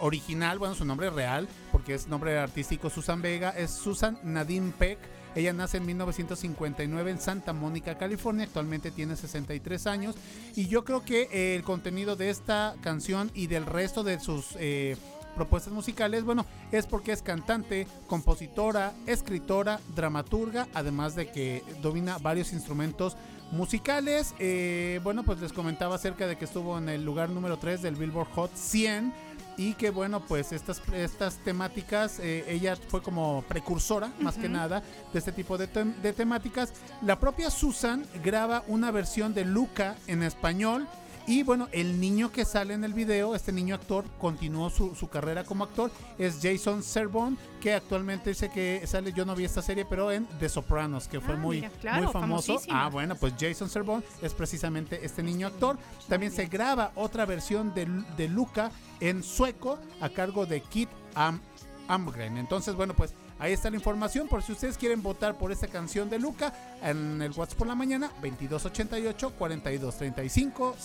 [0.04, 5.00] original, bueno, su nombre real, porque es nombre artístico Susan Vega, es Susan Nadine Peck.
[5.34, 8.46] Ella nace en 1959 en Santa Mónica, California.
[8.46, 10.16] Actualmente tiene 63 años.
[10.56, 14.56] Y yo creo que eh, el contenido de esta canción y del resto de sus
[14.60, 14.98] eh,
[15.36, 22.54] propuestas musicales, bueno, es porque es cantante, compositora, escritora, dramaturga, además de que domina varios
[22.54, 23.16] instrumentos
[23.52, 24.36] musicales.
[24.38, 27.96] Eh, bueno, pues les comentaba acerca de que estuvo en el lugar número 3 del
[27.96, 29.23] Billboard Hot 100
[29.58, 34.84] y que bueno, pues estas, estas temáticas, eh, ella fue como precursora, más que nada,
[35.12, 36.74] de este tipo de, de temáticas.
[37.02, 40.88] La propia Susan graba una versión de Luca en español.
[41.26, 45.08] Y bueno, el niño que sale en el video, este niño actor, continuó su, su
[45.08, 49.62] carrera como actor, es Jason Serbon, que actualmente dice que sale, yo no vi esta
[49.62, 52.62] serie, pero en The Sopranos, que fue Ah, muy, mira, claro, muy famoso.
[52.70, 55.78] Ah, bueno, pues Jason Serbon es precisamente este niño actor.
[56.10, 57.86] También se graba otra versión de,
[58.18, 61.40] de Luca en sueco a cargo de Kit Am
[61.88, 62.38] Amgren.
[62.38, 63.14] Entonces, bueno, pues
[63.44, 64.28] ahí está la información.
[64.28, 67.76] Por si ustedes quieren votar por esta canción de Luca, en el WhatsApp por la
[67.76, 70.76] mañana, 2288 4235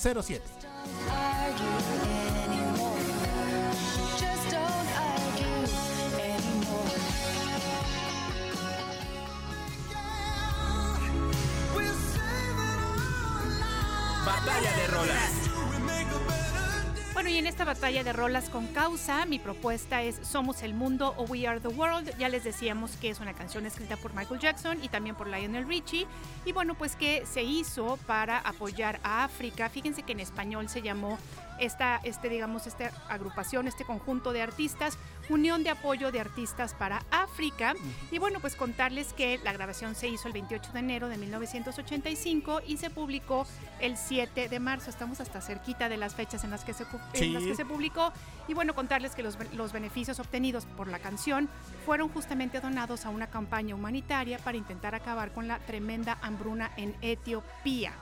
[17.39, 21.47] en esta batalla de rolas con causa, mi propuesta es Somos el Mundo o We
[21.47, 22.17] Are the World.
[22.19, 25.69] Ya les decíamos que es una canción escrita por Michael Jackson y también por Lionel
[25.69, 26.09] Richie.
[26.45, 29.69] Y bueno, pues que se hizo para apoyar a África.
[29.69, 31.17] Fíjense que en español se llamó
[31.59, 34.99] esta, este, digamos, esta agrupación, este conjunto de artistas,
[35.29, 37.75] Unión de Apoyo de Artistas para África.
[38.11, 42.63] Y bueno, pues contarles que la grabación se hizo el 28 de enero de 1985
[42.67, 43.47] y se publicó
[43.81, 44.91] el 7 de marzo.
[44.91, 46.85] Estamos hasta cerquita de las fechas en las que se,
[47.15, 48.13] en las que se publicó.
[48.47, 51.49] Y bueno, contarles que los, los beneficios obtenidos por la canción
[51.85, 56.97] fueron justamente donados a una campaña humanitaria para intentar acabar con la tremenda hambruna en
[57.03, 57.93] Etiopía.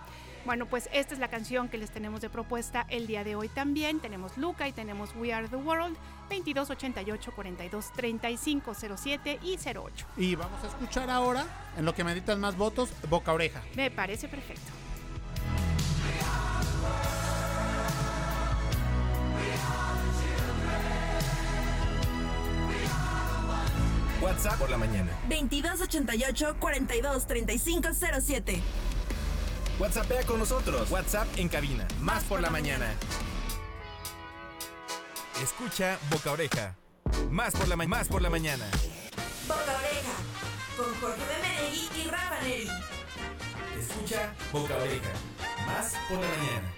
[0.47, 3.49] Bueno, pues esta es la canción que les tenemos de propuesta el día de hoy
[3.49, 3.99] también.
[3.99, 5.97] Tenemos Luca y tenemos We Are the World,
[6.31, 10.07] 2288 42 35 07 y 08.
[10.17, 11.45] Y vamos a escuchar ahora,
[11.77, 13.61] en lo que meditan más votos, boca oreja.
[13.75, 14.71] Me parece perfecto.
[24.23, 25.11] WhatsApp por la mañana.
[25.29, 27.89] 2288 42 35
[28.21, 28.63] 07.
[29.79, 30.91] WhatsAppea con nosotros.
[30.91, 31.87] WhatsApp en cabina.
[32.01, 32.93] Más por la mañana.
[35.43, 36.75] Escucha Boca Oreja.
[37.31, 38.65] Más por la, ma- más por la mañana.
[39.47, 40.17] Boca Oreja.
[40.77, 42.69] Con Jorge de Menegui y Rafa Neri.
[43.79, 45.11] Escucha Boca Oreja.
[45.67, 46.73] Más por la mañana.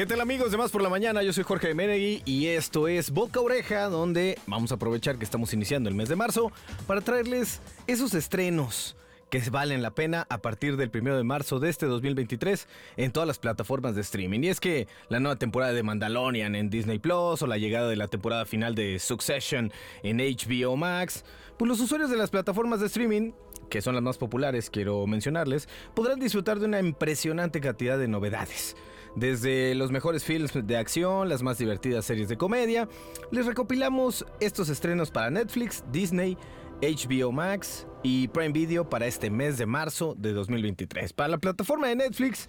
[0.00, 1.22] ¿Qué tal amigos de Más por la Mañana?
[1.22, 5.52] Yo soy Jorge Menegui y esto es Boca Oreja, donde vamos a aprovechar que estamos
[5.52, 6.52] iniciando el mes de marzo
[6.86, 8.96] para traerles esos estrenos
[9.28, 13.26] que valen la pena a partir del primero de marzo de este 2023 en todas
[13.26, 14.40] las plataformas de streaming.
[14.40, 17.96] Y es que la nueva temporada de Mandalorian en Disney Plus o la llegada de
[17.96, 19.70] la temporada final de Succession
[20.02, 21.26] en HBO Max,
[21.58, 23.32] pues los usuarios de las plataformas de streaming
[23.68, 28.76] que son las más populares, quiero mencionarles, podrán disfrutar de una impresionante cantidad de novedades.
[29.16, 32.88] Desde los mejores films de acción, las más divertidas series de comedia,
[33.30, 36.38] les recopilamos estos estrenos para Netflix, Disney,
[36.80, 41.12] HBO Max y Prime Video para este mes de marzo de 2023.
[41.12, 42.48] Para la plataforma de Netflix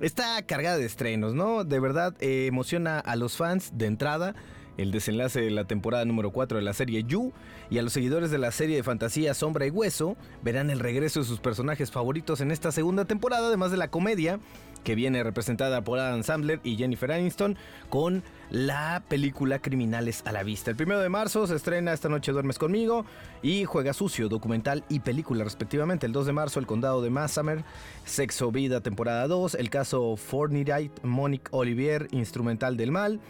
[0.00, 1.64] está cargada de estrenos, ¿no?
[1.64, 4.34] De verdad eh, emociona a los fans de entrada
[4.76, 7.32] el desenlace de la temporada número 4 de la serie You
[7.70, 11.20] y a los seguidores de la serie de fantasía Sombra y Hueso verán el regreso
[11.20, 14.38] de sus personajes favoritos en esta segunda temporada, además de la comedia
[14.86, 17.56] que viene representada por Adam Sandler y Jennifer Aniston
[17.90, 20.70] con la película Criminales a la Vista.
[20.70, 23.04] El primero de marzo se estrena Esta noche duermes conmigo
[23.42, 26.06] y Juega Sucio, documental y película respectivamente.
[26.06, 27.64] El 2 de marzo El Condado de Massamer,
[28.04, 33.20] Sexo Vida temporada 2, el caso Fortnite, Monique Olivier, Instrumental del Mal.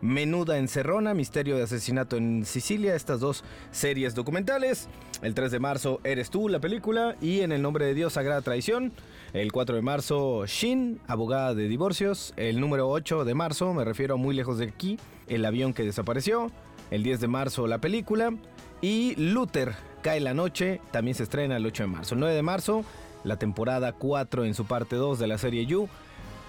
[0.00, 4.88] Menuda Encerrona, Misterio de Asesinato en Sicilia, estas dos series documentales.
[5.22, 7.16] El 3 de marzo, Eres tú, la película.
[7.20, 8.92] Y En el nombre de Dios, Sagrada Traición.
[9.32, 12.32] El 4 de marzo, Shin, abogada de divorcios.
[12.36, 14.98] El número 8 de marzo, me refiero a muy lejos de aquí,
[15.28, 16.50] El avión que desapareció.
[16.90, 18.32] El 10 de marzo, la película.
[18.80, 22.14] Y Luther, Cae la noche, también se estrena el 8 de marzo.
[22.14, 22.84] El 9 de marzo,
[23.22, 25.88] la temporada 4 en su parte 2 de la serie You.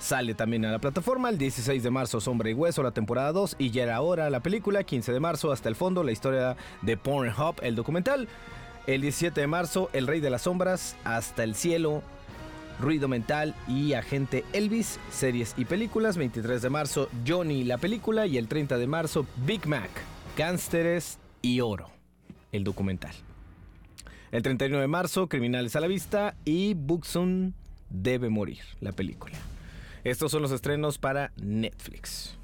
[0.01, 3.57] Sale también a la plataforma el 16 de marzo Sombra y Hueso, la temporada 2,
[3.59, 6.97] y ya era ahora la película, 15 de marzo hasta el fondo, la historia de
[6.97, 8.27] Pornhub, el documental.
[8.87, 12.01] El 17 de marzo, El Rey de las Sombras, Hasta el Cielo,
[12.79, 16.17] Ruido Mental y Agente Elvis, series y películas.
[16.17, 18.25] 23 de marzo, Johnny, la película.
[18.25, 19.91] Y el 30 de marzo, Big Mac,
[20.35, 21.91] Gánsteres y Oro,
[22.51, 23.13] el documental.
[24.31, 27.53] El 31 de marzo, Criminales a la Vista y Buxon
[27.91, 29.37] debe morir, la película.
[30.03, 32.37] Estos son los estrenos para Netflix.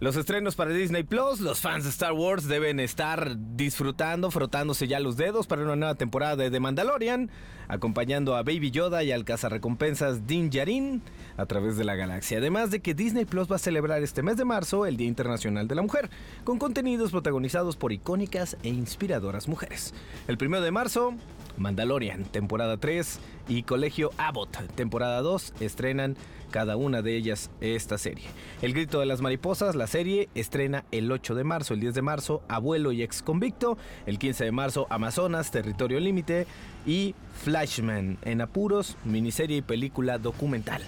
[0.00, 5.00] Los estrenos para Disney Plus, los fans de Star Wars deben estar disfrutando, frotándose ya
[5.00, 7.32] los dedos para una nueva temporada de The Mandalorian,
[7.66, 11.02] acompañando a Baby Yoda y al cazarrecompensas Din Djarin
[11.36, 12.38] a través de la galaxia.
[12.38, 15.66] Además de que Disney Plus va a celebrar este mes de marzo el Día Internacional
[15.66, 16.10] de la Mujer,
[16.44, 19.94] con contenidos protagonizados por icónicas e inspiradoras mujeres.
[20.28, 21.14] El primero de marzo,
[21.58, 26.16] Mandalorian, temporada 3, y Colegio Abbott, temporada 2, estrenan
[26.50, 28.24] cada una de ellas esta serie.
[28.62, 32.02] El Grito de las Mariposas, la serie, estrena el 8 de marzo, el 10 de
[32.02, 36.46] marzo, Abuelo y ex convicto, el 15 de marzo, Amazonas, Territorio Límite
[36.86, 40.82] y Flashman, en apuros, miniserie y película documental.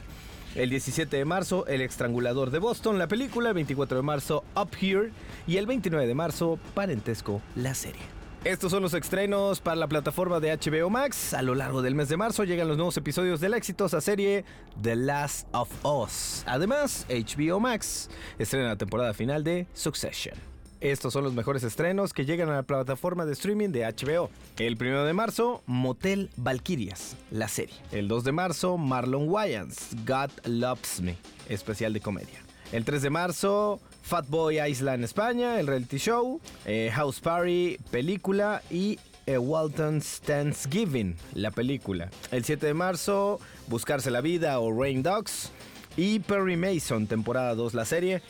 [0.55, 4.71] El 17 de marzo, El Estrangulador de Boston, la película, el 24 de marzo, Up
[4.81, 5.13] Here
[5.47, 8.20] y el 29 de marzo, Parentesco, la serie.
[8.45, 11.35] Estos son los estrenos para la plataforma de HBO Max.
[11.35, 14.47] A lo largo del mes de marzo llegan los nuevos episodios de la exitosa serie
[14.81, 16.43] The Last of Us.
[16.47, 20.35] Además, HBO Max estrena la temporada final de Succession.
[20.81, 24.31] Estos son los mejores estrenos que llegan a la plataforma de streaming de HBO.
[24.59, 27.77] El 1 de marzo, Motel Valkyrias, la serie.
[27.93, 31.19] El 2 de marzo, Marlon Wayans, God Loves Me,
[31.51, 32.41] especial de comedia.
[32.73, 33.81] El 3 de marzo,
[34.11, 41.53] Fatboy Island España, el reality show, eh, House Party, película y eh, Walton's Thanksgiving, la
[41.53, 42.11] película.
[42.33, 43.39] El 7 de marzo,
[43.69, 45.53] Buscarse la Vida o Rain Dogs
[45.97, 48.21] y Perry Mason, temporada 2, la serie.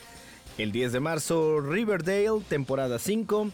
[0.59, 3.49] El 10 de marzo, Riverdale, temporada 5.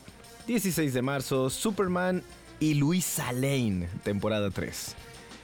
[0.47, 2.23] 16 de marzo, Superman
[2.59, 4.95] y Luisa Lane, temporada 3.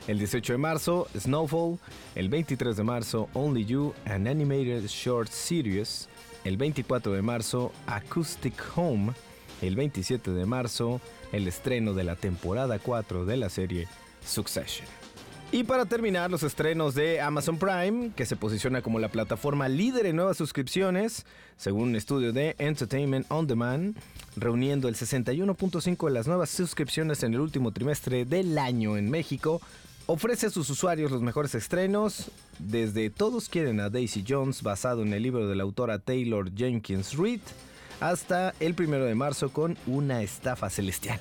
[0.09, 1.79] El 18 de marzo, Snowfall.
[2.15, 6.09] El 23 de marzo, Only You, an Animated Short Series.
[6.43, 9.13] El 24 de marzo, Acoustic Home.
[9.61, 10.99] El 27 de marzo,
[11.31, 13.87] el estreno de la temporada 4 de la serie
[14.25, 14.85] Succession.
[15.53, 20.07] Y para terminar, los estrenos de Amazon Prime, que se posiciona como la plataforma líder
[20.07, 21.25] en nuevas suscripciones,
[21.55, 23.95] según un estudio de Entertainment On Demand,
[24.35, 29.61] reuniendo el 61.5 de las nuevas suscripciones en el último trimestre del año en México,
[30.05, 35.13] ofrece a sus usuarios los mejores estrenos, desde Todos quieren a Daisy Jones, basado en
[35.13, 37.41] el libro de la autora Taylor Jenkins Reid,
[37.99, 41.19] hasta el primero de marzo con Una estafa celestial,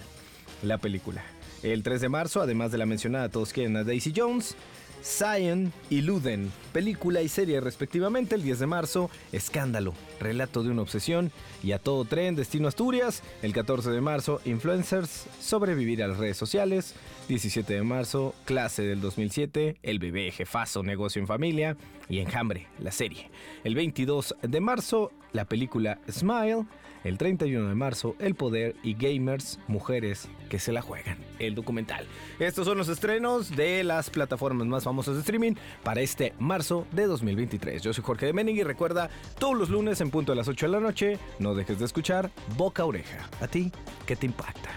[0.62, 1.22] la película.
[1.62, 4.56] El 3 de marzo, además de la mencionada Todos quieren a Daisy Jones,
[5.04, 8.36] Zion y Luden, película y serie respectivamente.
[8.36, 11.32] El 10 de marzo, Escándalo, relato de una obsesión.
[11.62, 13.22] Y a todo tren, Destino Asturias.
[13.42, 16.94] El 14 de marzo, Influencers, sobrevivir a las redes sociales.
[17.32, 21.78] 17 de marzo, Clase del 2007, El bebé jefazo, negocio en familia.
[22.10, 23.30] Y Enjambre, la serie.
[23.64, 26.66] El 22 de marzo, la película Smile.
[27.04, 32.06] El 31 de marzo, El Poder y Gamers, Mujeres que se la juegan, el documental.
[32.38, 37.06] Estos son los estrenos de las plataformas más famosas de streaming para este marzo de
[37.06, 37.80] 2023.
[37.80, 39.08] Yo soy Jorge de Menig y recuerda,
[39.38, 42.30] todos los lunes en punto a las 8 de la noche, no dejes de escuchar
[42.58, 43.30] Boca Oreja.
[43.40, 43.72] ¿A ti
[44.04, 44.68] qué te impacta?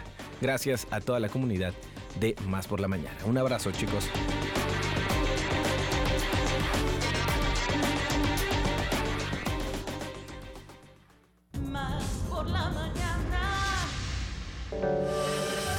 [0.42, 1.74] Gracias a toda la comunidad
[2.20, 3.18] de Más por la Mañana.
[3.26, 4.06] Un abrazo, chicos.
[11.70, 13.88] Más por la mañana.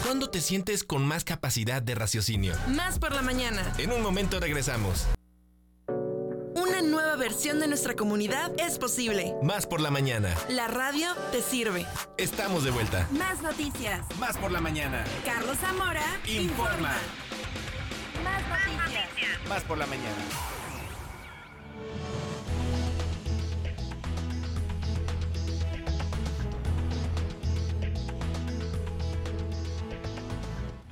[0.05, 2.55] ¿Cuándo te sientes con más capacidad de raciocinio?
[2.68, 3.72] Más por la mañana.
[3.78, 5.07] En un momento regresamos.
[7.26, 9.34] Versión de nuestra comunidad es posible.
[9.42, 10.32] Más por la mañana.
[10.48, 11.84] La radio te sirve.
[12.16, 13.08] Estamos de vuelta.
[13.10, 14.06] Más noticias.
[14.20, 15.02] Más por la mañana.
[15.24, 16.94] Carlos Zamora Informa.
[18.22, 18.42] Más
[18.78, 19.48] noticias.
[19.48, 20.14] Más por la mañana.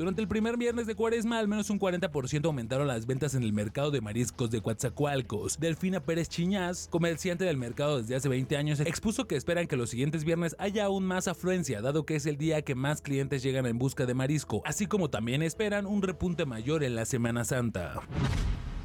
[0.05, 3.55] Durante el primer viernes de cuaresma, al menos un 40% aumentaron las ventas en el
[3.55, 5.59] mercado de mariscos de Coatzacoalcos.
[5.59, 9.89] Delfina Pérez Chiñás, comerciante del mercado desde hace 20 años, expuso que esperan que los
[9.89, 13.65] siguientes viernes haya aún más afluencia, dado que es el día que más clientes llegan
[13.65, 18.03] en busca de marisco, así como también esperan un repunte mayor en la Semana Santa.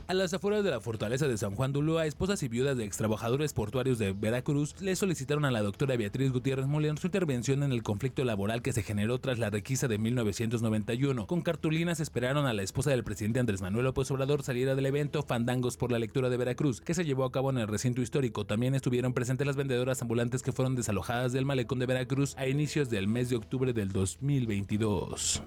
[0.10, 2.84] A las afueras de la fortaleza de San Juan de Ulúa, esposas y viudas de
[2.84, 7.72] extrabajadores portuarios de Veracruz le solicitaron a la doctora Beatriz Gutiérrez Molén su intervención en
[7.72, 11.28] el conflicto laboral que se generó tras la requisa de 1991.
[11.28, 15.22] Con cartulinas esperaron a la esposa del presidente Andrés Manuel López Obrador saliera del evento
[15.22, 18.47] Fandangos por la lectura de Veracruz, que se llevó a cabo en el recinto histórico.
[18.47, 22.89] También estuvieron presentes las vendedoras ambulantes que fueron desalojadas del malecón de Veracruz a inicios
[22.89, 25.43] del mes de octubre del 2022.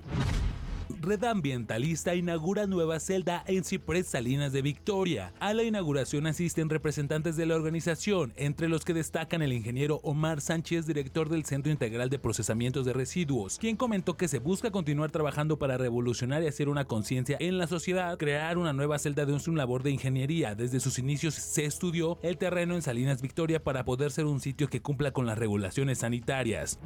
[1.03, 5.33] Red Ambientalista inaugura nueva celda en Ciprés Salinas de Victoria.
[5.41, 10.41] A la inauguración asisten representantes de la organización, entre los que destacan el ingeniero Omar
[10.41, 15.11] Sánchez, director del Centro Integral de Procesamientos de Residuos, quien comentó que se busca continuar
[15.11, 19.33] trabajando para revolucionar y hacer una conciencia en la sociedad, crear una nueva celda de
[19.33, 20.55] un labor de ingeniería.
[20.55, 24.69] Desde sus inicios se estudió el terreno en Salinas Victoria para poder ser un sitio
[24.69, 26.79] que cumpla con las regulaciones sanitarias.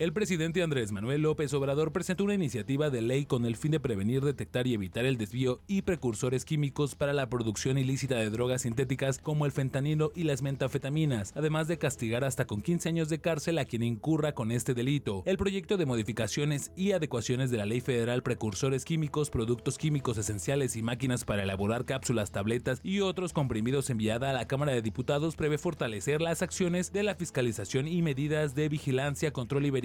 [0.00, 3.78] El presidente Andrés Manuel López Obrador presentó una iniciativa de ley con el fin de
[3.78, 8.62] prevenir, detectar y evitar el desvío y precursores químicos para la producción ilícita de drogas
[8.62, 13.20] sintéticas como el fentanilo y las metafetaminas, además de castigar hasta con 15 años de
[13.20, 15.22] cárcel a quien incurra con este delito.
[15.26, 20.74] El proyecto de modificaciones y adecuaciones de la Ley Federal Precursores Químicos, Productos Químicos Esenciales
[20.74, 25.36] y Máquinas para elaborar cápsulas, tabletas y otros comprimidos enviada a la Cámara de Diputados
[25.36, 29.83] prevé fortalecer las acciones de la fiscalización y medidas de vigilancia, control y verificación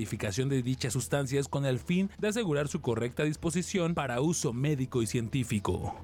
[0.49, 5.07] de dichas sustancias con el fin de asegurar su correcta disposición para uso médico y
[5.07, 5.95] científico.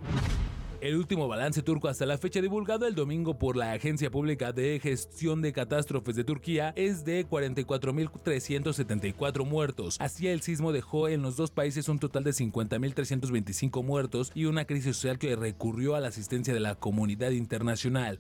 [0.82, 4.80] El último balance turco hasta la fecha divulgado el domingo por la Agencia Pública de
[4.80, 9.98] Gestión de Catástrofes de Turquía es de 44.374 muertos.
[10.00, 14.66] Así el sismo dejó en los dos países un total de 50.325 muertos y una
[14.66, 18.20] crisis social que recurrió a la asistencia de la comunidad internacional.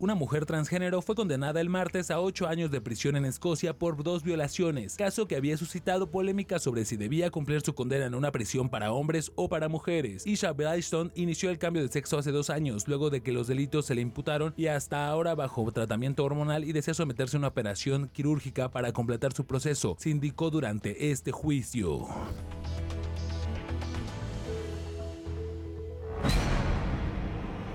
[0.00, 4.02] Una mujer transgénero fue condenada el martes a ocho años de prisión en Escocia por
[4.02, 8.32] dos violaciones, caso que había suscitado polémica sobre si debía cumplir su condena en una
[8.32, 10.26] prisión para hombres o para mujeres.
[10.26, 13.86] Isha Bryston inició el cambio de sexo hace dos años, luego de que los delitos
[13.86, 18.08] se le imputaron y hasta ahora bajo tratamiento hormonal y desea someterse a una operación
[18.08, 22.08] quirúrgica para completar su proceso, se indicó durante este juicio.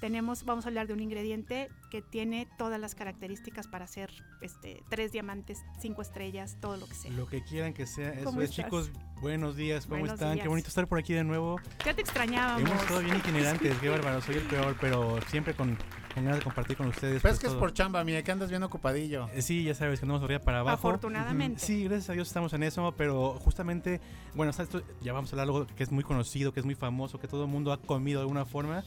[0.00, 4.10] tenemos, vamos a hablar de un ingrediente que tiene todas las características para hacer
[4.40, 7.10] este, tres diamantes, cinco estrellas, todo lo que sea.
[7.12, 8.10] Lo que quieran que sea.
[8.10, 8.90] Eso ¿Cómo es, chicos.
[9.20, 10.34] Buenos días, ¿cómo Buenos están?
[10.34, 10.44] días.
[10.44, 11.60] Qué bonito estar por aquí de nuevo.
[11.84, 12.62] Ya te extrañábamos.
[12.68, 14.20] Hemos estado bien itinerantes, qué bárbaro.
[14.20, 15.76] Soy el peor, pero siempre con,
[16.24, 17.22] de compartir con ustedes.
[17.22, 19.28] Pero pues, es que es por chamba, mira, que andas bien ocupadillo.
[19.34, 20.74] Eh, Sí, ya sabes que andamos arriba para abajo.
[20.88, 21.60] Afortunadamente.
[21.60, 24.00] Sí, gracias a Dios estamos en eso, pero justamente,
[24.34, 27.18] bueno, esto- ya vamos a hablar algo que es muy conocido, que es muy famoso,
[27.18, 28.84] que todo el mundo ha comido de alguna forma,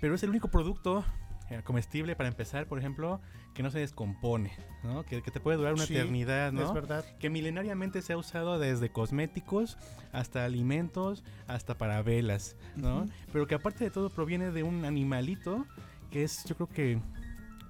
[0.00, 1.04] pero es el único producto
[1.50, 3.22] eh, comestible para empezar, por ejemplo,
[3.54, 4.52] que no se descompone,
[4.84, 5.02] ¿no?
[5.04, 6.62] Que, que te puede durar una Sí, eternidad, ¿no?
[6.62, 7.06] es verdad.
[7.18, 9.78] Que milenariamente se ha usado desde cosméticos
[10.12, 12.98] hasta alimentos, hasta para velas, ¿no?
[13.04, 13.10] Ujú.
[13.32, 15.64] Pero que aparte de todo proviene de un animalito
[16.10, 17.00] que es, yo creo que,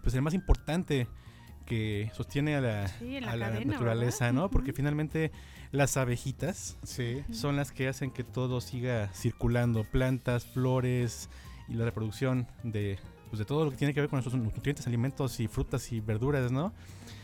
[0.03, 1.07] pues el más importante
[1.67, 4.41] que sostiene a la, Sí, en la a la cadena, naturaleza, ¿verdad?
[4.43, 4.51] ¿no?
[4.51, 5.33] Porque finalmente
[5.71, 7.23] las abejitas Sí.
[7.31, 11.29] son las que hacen que todo siga circulando, plantas, flores
[11.69, 14.87] y la reproducción de, pues, de todo lo que tiene que ver con nuestros nutrientes,
[14.87, 16.73] alimentos y frutas y verduras, ¿no?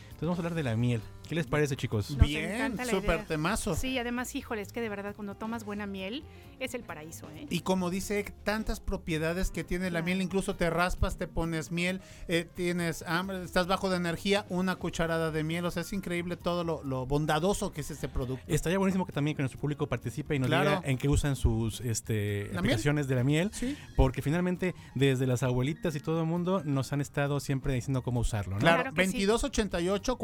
[0.03, 1.01] Entonces vamos a hablar de la miel.
[1.27, 2.11] ¿Qué les parece, chicos?
[2.11, 3.25] Nos la idea.
[3.27, 3.75] temazo.
[3.75, 6.23] Sí, además, híjole, es que de verdad cuando tomas buena miel
[6.59, 7.47] es el paraíso, ¿eh?
[7.49, 12.01] Y como dice, tantas propiedades que tiene la miel, incluso te raspas, te pones miel,
[12.27, 16.37] eh, tienes hambre, estás bajo de energía, una cucharada de miel, o sea, es increíble
[16.37, 18.43] todo lo, lo bondadoso que es este producto.
[18.47, 20.69] Estaría buenísimo que también que nuestro público participe y nos Claro.
[20.69, 23.51] diga en qué usan sus este, ¿La aplicaciones de la miel.
[23.95, 28.21] Porque finalmente, desde las abuelitas y todo el mundo nos han estado siempre diciendo cómo
[28.21, 28.59] usarlo, ¿no?
[28.59, 30.17] Claro, 2288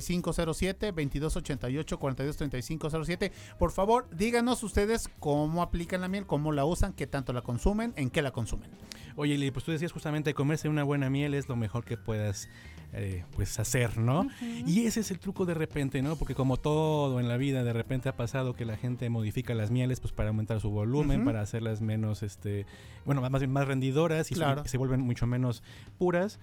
[0.00, 7.06] 423507 2288 423507 Por favor, díganos ustedes cómo aplican la miel, cómo la usan, qué
[7.06, 8.70] tanto la consumen, en qué la consumen.
[9.16, 12.48] Oye, Lili, pues tú decías justamente comerse una buena miel es lo mejor que puedas
[12.92, 14.26] eh, pues hacer, ¿no?
[14.66, 16.16] Y ese es el truco de repente, ¿no?
[16.16, 19.70] Porque como todo en la vida, de repente ha pasado que la gente modifica las
[19.70, 22.66] mieles pues para aumentar su volumen, para hacerlas menos, este,
[23.04, 24.64] bueno, más bien más rendidoras y Claro.
[24.66, 25.62] se, vuelven mucho menos
[25.98, 26.40] puras.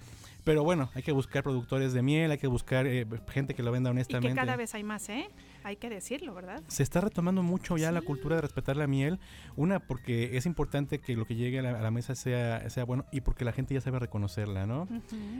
[0.47, 3.69] Pero bueno, hay que buscar productores de miel, hay que buscar eh, gente que lo
[3.73, 4.29] venda Y honestamente.
[4.29, 5.27] que cada vez hay más, ¿eh?
[5.63, 6.61] Hay que decirlo, ¿verdad?
[6.67, 9.19] Se está retomando mucho ya la cultura de respetar la miel.
[9.55, 12.85] Una, porque es importante que lo que llegue a la, a la mesa sea, sea
[12.85, 14.87] bueno y porque la gente ya sabe reconocerla, ¿no?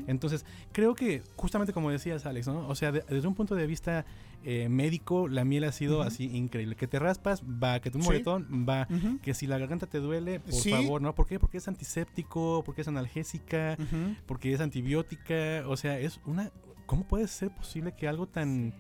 [0.08, 2.68] Entonces, creo que justamente como decías, Alex, ¿no?
[2.68, 4.06] O sea, de- desde un punto de vista
[4.44, 6.76] eh, médico, la miel ha sido así increíble.
[6.76, 7.80] Que te raspas, va.
[7.80, 7.98] Que Sí.
[7.98, 8.88] moretón, va.
[9.22, 10.70] Que si la garganta te duele, por Sí.
[10.72, 11.16] favor, ¿no?
[11.16, 11.40] ¿Por qué?
[11.40, 13.78] Porque es antiséptico, porque es analgésica,
[14.26, 15.64] porque es antibiótica.
[15.68, 16.52] O sea, es una...
[16.86, 18.74] ¿Cómo puede ser posible que algo tan...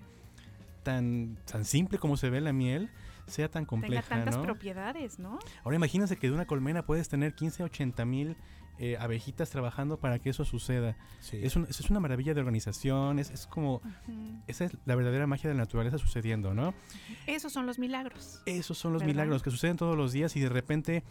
[0.88, 2.90] Tan, tan simple como se ve la miel
[3.26, 4.44] sea tan Tenga compleja, tantas ¿no?
[4.44, 5.38] propiedades, ¿no?
[5.66, 8.38] Ahora imagínense que de una colmena puedes tener 15 a 80 mil
[8.80, 10.96] eh, abejitas trabajando para que eso suceda.
[11.34, 13.82] Es, un- eso es una maravilla de organización, es, es como...
[14.48, 16.74] Esa es la verdadera magia de la naturaleza sucediendo, ¿no?
[17.26, 18.42] Esos son los milagros.
[18.46, 19.14] Esos son los ¿Verdad?
[19.14, 21.04] milagros que suceden todos los días y de repente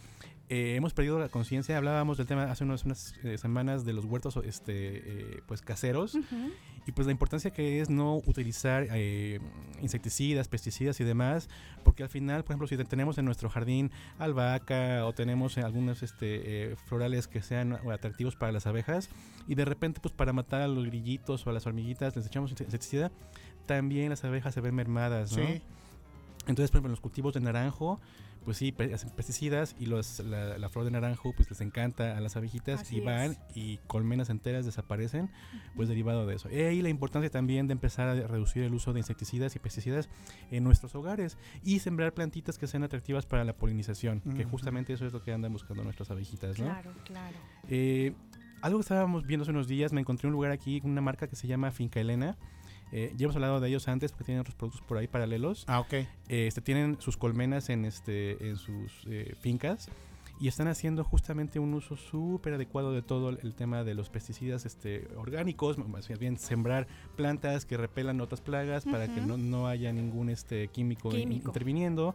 [0.48, 1.76] eh, hemos perdido la conciencia.
[1.76, 6.16] Hablábamos del tema hace unas, unas, eh, semanas de los huertos este, eh, pues caseros.
[6.86, 9.40] Y pues la importancia que es no utilizar eh,
[9.82, 11.48] insecticidas, pesticidas y demás,
[11.84, 16.70] porque al final, por ejemplo, si tenemos en nuestro jardín albahaca o tenemos algunos este,
[16.70, 19.08] eh, florales que sean atractivos para las abejas
[19.48, 22.52] y de repente pues para matar a los grillitos o a las hormiguitas les echamos
[22.52, 23.10] insecticida,
[23.66, 25.44] también las abejas se ven mermadas, ¿no?
[25.44, 25.62] Sí.
[26.46, 28.00] Entonces, por ejemplo, en los cultivos de naranjo,
[28.44, 32.20] pues sí, hacen pesticidas y los, la, la flor de naranjo pues les encanta a
[32.20, 33.40] las abejitas Así y van es.
[33.56, 35.28] y colmenas enteras desaparecen,
[35.74, 36.48] pues derivado de eso.
[36.48, 40.08] Y ahí la importancia también de empezar a reducir el uso de insecticidas y pesticidas
[40.52, 44.50] en nuestros hogares y sembrar plantitas que sean atractivas para la polinización, que Ujú.
[44.50, 46.66] justamente eso es lo que andan buscando nuestras abejitas, ¿no?
[46.66, 47.36] Claro, claro.
[47.68, 48.14] Eh,
[48.62, 51.34] algo que estábamos viendo hace unos días, me encontré un lugar aquí, una marca que
[51.34, 52.36] se llama Finca Elena.
[52.92, 55.64] Eh, ya hemos hablado de ellos antes porque tienen otros productos por ahí paralelos.
[55.66, 55.94] Ah, ok.
[56.28, 59.88] Este, tienen sus colmenas en, este, en sus eh, fincas
[60.38, 64.66] y están haciendo justamente un uso súper adecuado de todo el, tema de los pesticidas
[64.66, 69.92] este, orgánicos, más bien sembrar plantas que repelan otras plagas para que no, no haya
[69.94, 71.48] ningún este, químico, in- Químico.
[71.48, 72.14] interviniendo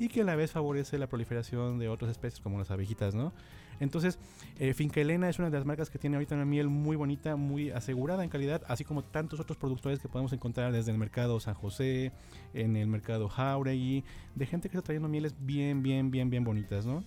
[0.00, 3.32] y que a la vez favorece la proliferación de otras especies como las abejitas, ¿no?
[3.80, 4.18] Entonces,
[4.58, 7.34] eh, Finca Elena es una de las marcas que tiene ahorita una miel muy bonita,
[7.36, 11.40] muy asegurada en calidad, así como tantos otros productores que podemos encontrar desde el mercado
[11.40, 12.12] San José,
[12.54, 14.04] en el mercado Jauregui,
[14.34, 17.02] de gente que está trayendo mieles bien, bien, bien, bien bonitas, ¿no?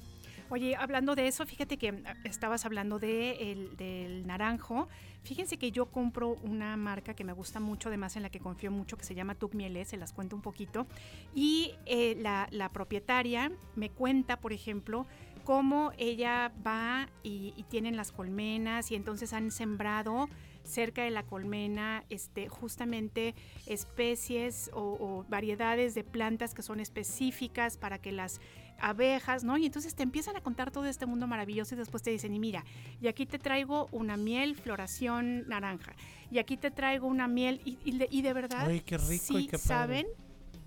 [0.49, 4.87] Oye, hablando de eso, fíjate que ah, estabas hablando de el- del naranjo.
[5.23, 8.69] Fíjense que yo compro una marca que me gusta mucho, además en la que confío
[8.69, 10.85] mucho, que se llama Tuc Mieles, se las cuento un poquito.
[11.33, 15.07] Y eh, la, la propietaria me cuenta, por ejemplo,
[15.43, 20.29] cómo ella va y, y tienen las colmenas y entonces han sembrado
[20.63, 23.35] cerca de la colmena este, justamente
[23.65, 28.39] especies o, o variedades de plantas que son específicas para que las
[28.79, 29.57] abejas, ¿no?
[29.57, 32.39] Y entonces te empiezan a contar todo este mundo maravilloso y después te dicen, y
[32.39, 32.65] mira,
[33.01, 35.93] y aquí te traigo una miel floración naranja,
[36.31, 39.13] y aquí te traigo una miel, y, y de, y de verdad, Oye, qué rico
[39.13, 40.07] y sí qué saben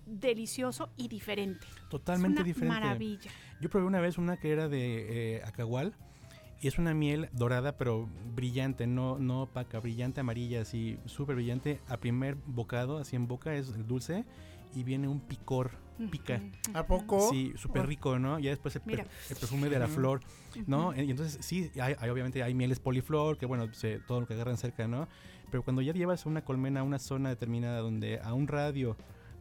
[0.07, 1.67] delicioso y diferente.
[1.91, 2.75] Totalmente Es una diferente.
[2.81, 3.31] maravilla.
[3.61, 5.95] Yo probé una vez una que era de eh, acagual
[6.61, 11.81] y es una miel dorada pero brillante, no, no opaca, brillante amarilla, así súper brillante.
[11.89, 14.25] A primer bocado, así en boca es el dulce
[14.75, 15.71] y viene un picor
[16.11, 16.43] pica.
[16.75, 17.31] ¿A poco?
[17.31, 18.39] Sí, súper rico, ¿no?
[18.39, 19.01] Ya después el, per-
[19.31, 20.21] el perfume de la flor,
[20.67, 20.95] ¿no?
[20.95, 24.35] Y entonces sí, hay, hay obviamente hay mieles poliflor, que bueno, se- todo lo que
[24.35, 25.09] agarran cerca, ¿no?
[25.51, 28.97] Pero cuando ya llevas una colmena a una zona determinada donde a un radio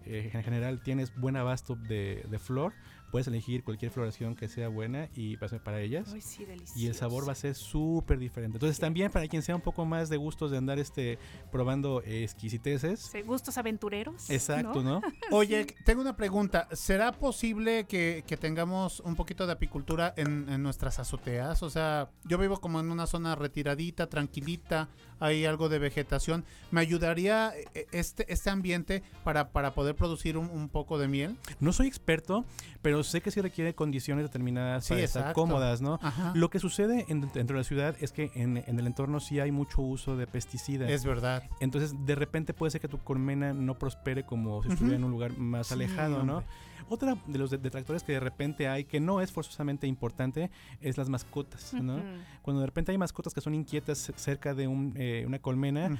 [0.05, 2.73] eh, en general tienes buen abasto de, de flor,
[3.15, 6.09] puedes elegir cualquier floración que sea buena y va a ser para ellas.
[6.13, 6.45] Ay, sí,
[6.75, 8.57] y el sabor va a ser súper diferente.
[8.57, 11.17] Entonces también para quien sea un poco más de gustos de andar este
[11.49, 12.99] probando exquisiteces.
[12.99, 14.29] Sí, Gustos aventureros.
[14.29, 15.01] Exacto, ¿no?
[15.31, 16.67] Oye, tengo una pregunta.
[16.73, 21.63] ¿Será posible que, que tengamos un poquito de apicultura en, en nuestras azoteas?
[21.63, 24.89] O sea, yo vivo como en una zona retiradita, tranquilita,
[25.21, 26.43] hay algo de vegetación.
[26.69, 31.37] ¿Me ayudaría eh, este, este ambiente para, para poder producir un, un poco de miel?
[31.61, 32.43] No soy experto,
[32.81, 35.99] pero sé que sí requiere condiciones determinadas Sí, para estar cómodas, ¿no?
[36.01, 36.33] Ajá.
[36.35, 39.39] Lo que sucede en- dentro de la ciudad es que en, en el entorno sí
[39.39, 40.89] hay mucho uso de pesticidas.
[40.89, 41.43] Es verdad.
[41.59, 45.11] Entonces, de repente puede ser que tu colmena no prospere como si estuviera en un
[45.11, 46.37] lugar más Sí, alejado, ¿no?
[46.39, 46.47] hombre.
[46.87, 50.51] Otra de los de- detractores que de repente hay, que no es forzosamente importante,
[50.81, 51.99] es las mascotas, ¿no?
[52.43, 55.97] Cuando de repente hay mascotas que son inquietas cerca de un, eh, una colmena,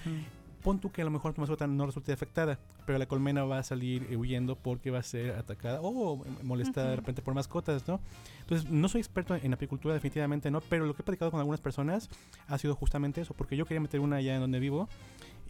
[0.65, 2.57] pon tú que a lo mejor tu mascota no resulte afectada,
[2.87, 6.87] pero la colmena va a salir eh, huyendo porque va a ser atacada o molestada
[6.87, 7.01] de Ujú.
[7.01, 7.99] repente por mascotas, ¿no?
[8.41, 11.61] Entonces, no soy experto en apicultura, definitivamente no, pero lo que he platicado con algunas
[11.61, 12.09] personas
[12.47, 14.89] ha sido justamente eso, porque yo quería meter una allá en donde vivo.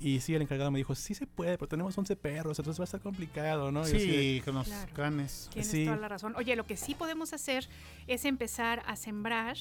[0.01, 2.83] Y sí, el encargado me dijo, sí se puede, pero tenemos 11 perros, entonces va
[2.83, 3.85] a estar complicado, ¿no?
[3.85, 5.47] De- Sí, con los canes.
[5.53, 5.85] Tienes Sí.
[5.85, 6.33] toda la razón.
[6.35, 7.69] Oye, lo que sí podemos hacer
[8.05, 9.55] es empezar a sembrar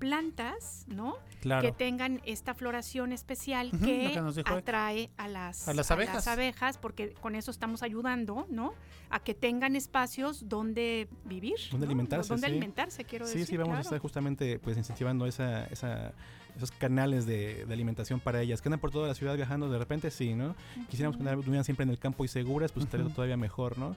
[0.00, 1.14] plantas, ¿no?
[1.40, 1.62] Claro.
[1.62, 6.26] Que tengan esta floración especial que, que atrae a las, A las abejas.
[6.26, 8.74] abejas, porque con eso estamos ayudando, ¿no?
[9.10, 11.54] A que tengan espacios donde vivir.
[11.70, 11.90] Donde ¿no?
[11.90, 12.28] alimentarse.
[12.28, 12.50] Donde sí.
[12.52, 13.46] alimentarse, quiero sí, decir.
[13.46, 16.12] Sí, vamos a estar justamente pues incentivando esa, esa,
[16.56, 18.60] esos canales de, de alimentación para ellas.
[18.60, 20.56] Que andan por toda la ciudad viajando de repente, sí, ¿no?
[20.88, 23.96] Quisiéramos que andaran- estuvieran siempre en el campo y seguras, pues estaría todavía mejor, ¿no?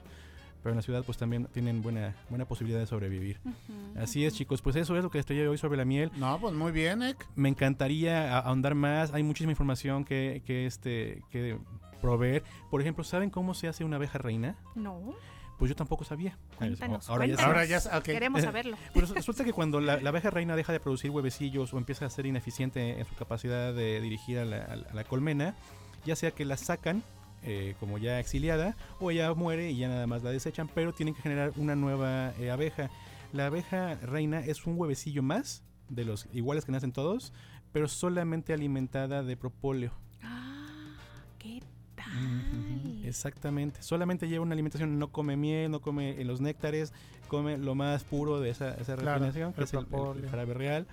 [0.64, 3.38] Pero en la ciudad pues también tienen buena, buena posibilidad de sobrevivir.
[3.96, 4.62] Así es, chicos.
[4.62, 6.10] Pues eso es lo que les traía hoy sobre la miel.
[6.16, 7.24] No, pues muy bien, Ek.
[7.36, 9.12] Me encantaría a- ahondar más.
[9.12, 11.58] Hay muchísima información que, que, este, que
[12.00, 12.42] proveer.
[12.70, 14.56] Por ejemplo, ¿saben cómo se hace una abeja reina?
[14.74, 15.14] No.
[15.58, 16.36] Pues yo tampoco sabía.
[16.56, 17.54] Cuéntanos, Ahora ya cuéntanos.
[17.54, 18.04] Ahora ya sa- ok.
[18.04, 18.76] Queremos Eh, saberlo.
[18.94, 22.10] Pues resulta que cuando la, la abeja reina deja de producir huevecillos o empieza a
[22.10, 25.54] ser ineficiente en su capacidad de dirigir la- a la colmena,
[26.06, 27.02] ya sea que la sacan
[27.44, 31.14] eh, como ya exiliada o ella muere y ya nada más la desechan, pero tienen
[31.14, 32.90] que generar una nueva eh, abeja.
[33.32, 37.32] La abeja reina es un huevecillo más de los iguales que nacen todos,
[37.72, 39.92] pero solamente alimentada de propóleo.
[41.38, 41.60] ¿Qué
[43.04, 43.82] Exactamente.
[43.82, 46.92] Solamente lleva una alimentación, no come miel, no come los néctares,
[47.28, 49.86] come lo más puro de esa, esa Claro, refinación, que el es el,
[50.24, 50.86] el- jarabe real.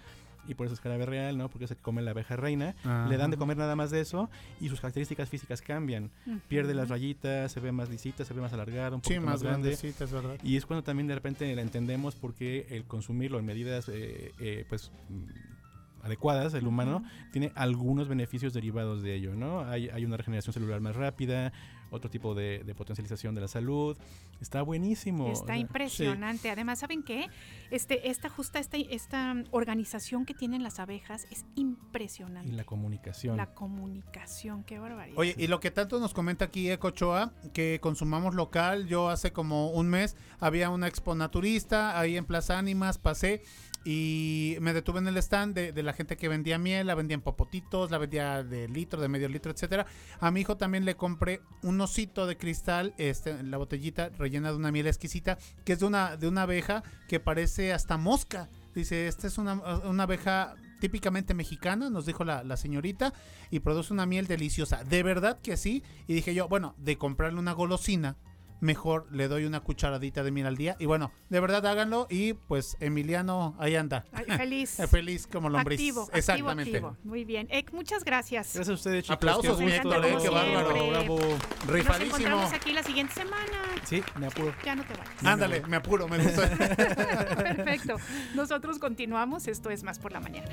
[0.47, 1.49] Y por eso es jarabe real, ¿no?
[1.49, 2.75] Porque es el que come la abeja reina.
[3.09, 4.29] Le dan de comer nada más de eso
[4.59, 6.09] y sus características físicas cambian.
[6.47, 9.33] Pierde las rayitas, se ve más lisita, se ve más alargada, un Sí, poquito más
[9.35, 9.77] más, grande.
[10.11, 10.37] verdad.
[10.43, 14.65] Y es cuando también de repente la entendemos porque el consumirlo en medidas, eh, eh,
[14.67, 19.61] pues mm, adecuadas, el humano tiene algunos beneficios derivados de ello, ¿no?
[19.61, 21.53] Hay, hay una regeneración celular más rápida,
[21.91, 23.97] otro tipo de, de potencialización de la salud.
[24.39, 25.31] Está buenísimo.
[25.31, 26.49] Está impresionante.
[26.49, 27.27] Además, ¿saben qué?
[27.69, 32.49] Este, esta justa esta, esta organización que tienen las abejas es impresionante.
[32.49, 33.37] Y la comunicación.
[33.37, 35.17] La comunicación, qué barbaridad.
[35.17, 39.71] Oye, y lo que tanto nos comenta aquí Ecochoa, que consumamos local, yo hace como
[39.71, 43.43] un mes había una expo naturista ahí en Plaza Ánimas, pasé
[43.83, 47.21] y me detuve en el stand de, la gente que vendía miel, la vendía en
[47.21, 49.87] popotitos, la vendía de litro, de medio litro, etcétera.
[50.19, 54.57] A mi hijo también le compré un osito de cristal, este, la botellita rellena de
[54.57, 58.49] una miel exquisita, que es de una, de una abeja que parece hasta mosca.
[58.75, 63.13] Dice, esta es una, una abeja típicamente mexicana, nos dijo la, la señorita,
[63.49, 64.83] y produce una miel deliciosa.
[64.83, 65.83] De verdad que sí.
[66.07, 68.17] Y dije yo, bueno, de comprarle una golosina,
[68.61, 70.77] mejor le doy una cucharadita de miel al día.
[70.79, 72.07] Y bueno, de verdad háganlo.
[72.09, 74.05] Y pues Emiliano ahí anda.
[74.13, 74.77] Ay, feliz.
[74.91, 75.79] Feliz como lombriz.
[75.79, 76.63] Activo, Exactamente.
[76.69, 77.09] activo, activo.
[77.09, 77.47] Muy bien.
[77.49, 78.53] Ek, muchas gracias.
[78.53, 79.15] Gracias a ustedes, chicos.
[79.15, 80.13] Aplausos, gusto, Héctor, ¿eh?
[80.13, 81.19] eh, qué bárbaro, bravo.
[81.19, 82.17] Nos Rifadísimo.
[82.17, 83.61] encontramos aquí la siguiente semana.
[83.83, 84.53] Sí, me apuro.
[84.63, 85.25] Ya no te vayas.
[85.25, 86.49] Ándale, me apuro, me gusta.
[86.57, 87.95] Perfecto.
[88.35, 89.47] Nosotros continuamos.
[89.47, 90.49] Esto es Más por la Mañana.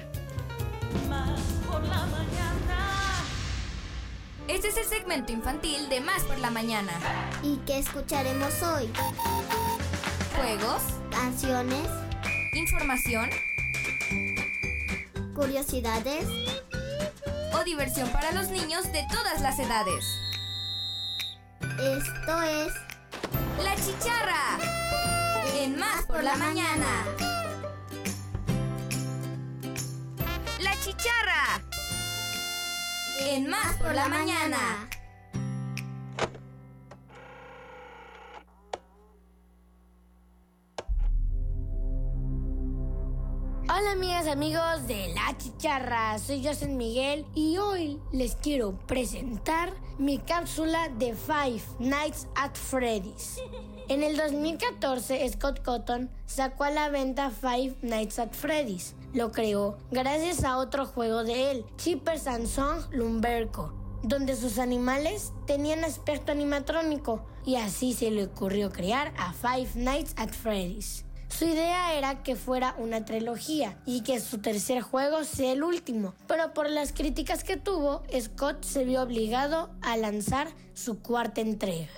[1.09, 2.68] Más por la mañana.
[4.49, 6.93] Este es el segmento infantil de Más por la Mañana.
[7.43, 8.91] ¿Y qué escucharemos hoy?
[10.37, 11.89] Juegos, Canciones,
[12.55, 13.29] información
[15.39, 16.27] curiosidades.
[17.55, 20.05] o diversión para los niños de todas las edades.
[21.61, 22.73] Esto es
[23.63, 24.59] La chicharra.
[25.55, 27.05] En Más por la Mañana.
[30.61, 31.68] La chicharra
[33.21, 34.89] en Más por la Mañana.
[43.71, 49.73] Hola amigas, amigos de La Chicharra, soy yo San Miguel y hoy les quiero presentar
[49.99, 53.41] mi cápsula de Five Nights at Freddy's.
[53.89, 59.79] En el 2014, Scott Cotton sacó a la venta Five Nights at Freddy's, lo creó
[59.91, 63.73] gracias a otro juego de él, Chipper Sansón Lumberco,
[64.03, 70.15] donde sus animales tenían aspecto animatrónico y así se le ocurrió crear a Five Nights
[70.17, 71.05] at Freddy's.
[71.29, 76.15] Su idea era que fuera una trilogía y que su tercer juego sea el último,
[76.27, 81.89] pero por las críticas que tuvo, Scott se vio obligado a lanzar su cuarta entrega.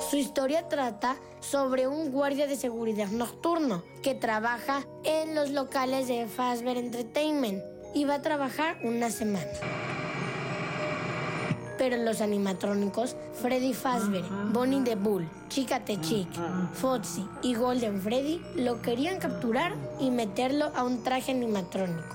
[0.00, 6.26] Su historia trata sobre un guardia de seguridad nocturno que trabaja en los locales de
[6.26, 7.62] Fazbear Entertainment
[7.94, 9.44] y va a trabajar una semana.
[11.76, 16.28] Pero los animatrónicos, Freddy Fazbear, Bonnie the Bull, Chica the Chick,
[16.74, 22.14] Foxy y Golden Freddy lo querían capturar y meterlo a un traje animatrónico.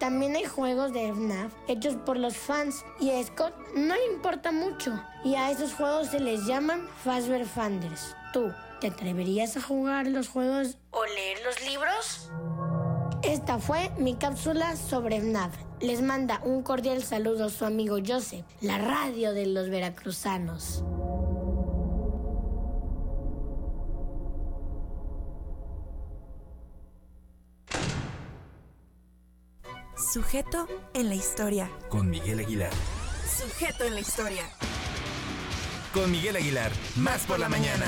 [0.00, 4.50] También hay juegos de FNAF hechos por los fans y a Scott no le importa
[4.50, 4.98] mucho.
[5.24, 8.16] Y a esos juegos se les llaman Fazbear Fanders.
[8.32, 8.50] ¿Tú
[8.80, 12.30] te atreverías a jugar los juegos o leer los libros?
[13.22, 15.54] Esta fue mi cápsula sobre FNAF.
[15.80, 20.82] Les manda un cordial saludo su amigo Joseph, la radio de los veracruzanos.
[30.12, 31.70] Sujeto en la historia.
[31.88, 32.70] Con Miguel Aguilar.
[33.24, 34.42] Sujeto en la historia.
[35.92, 36.72] Con Miguel Aguilar.
[36.96, 37.86] Más por la mañana.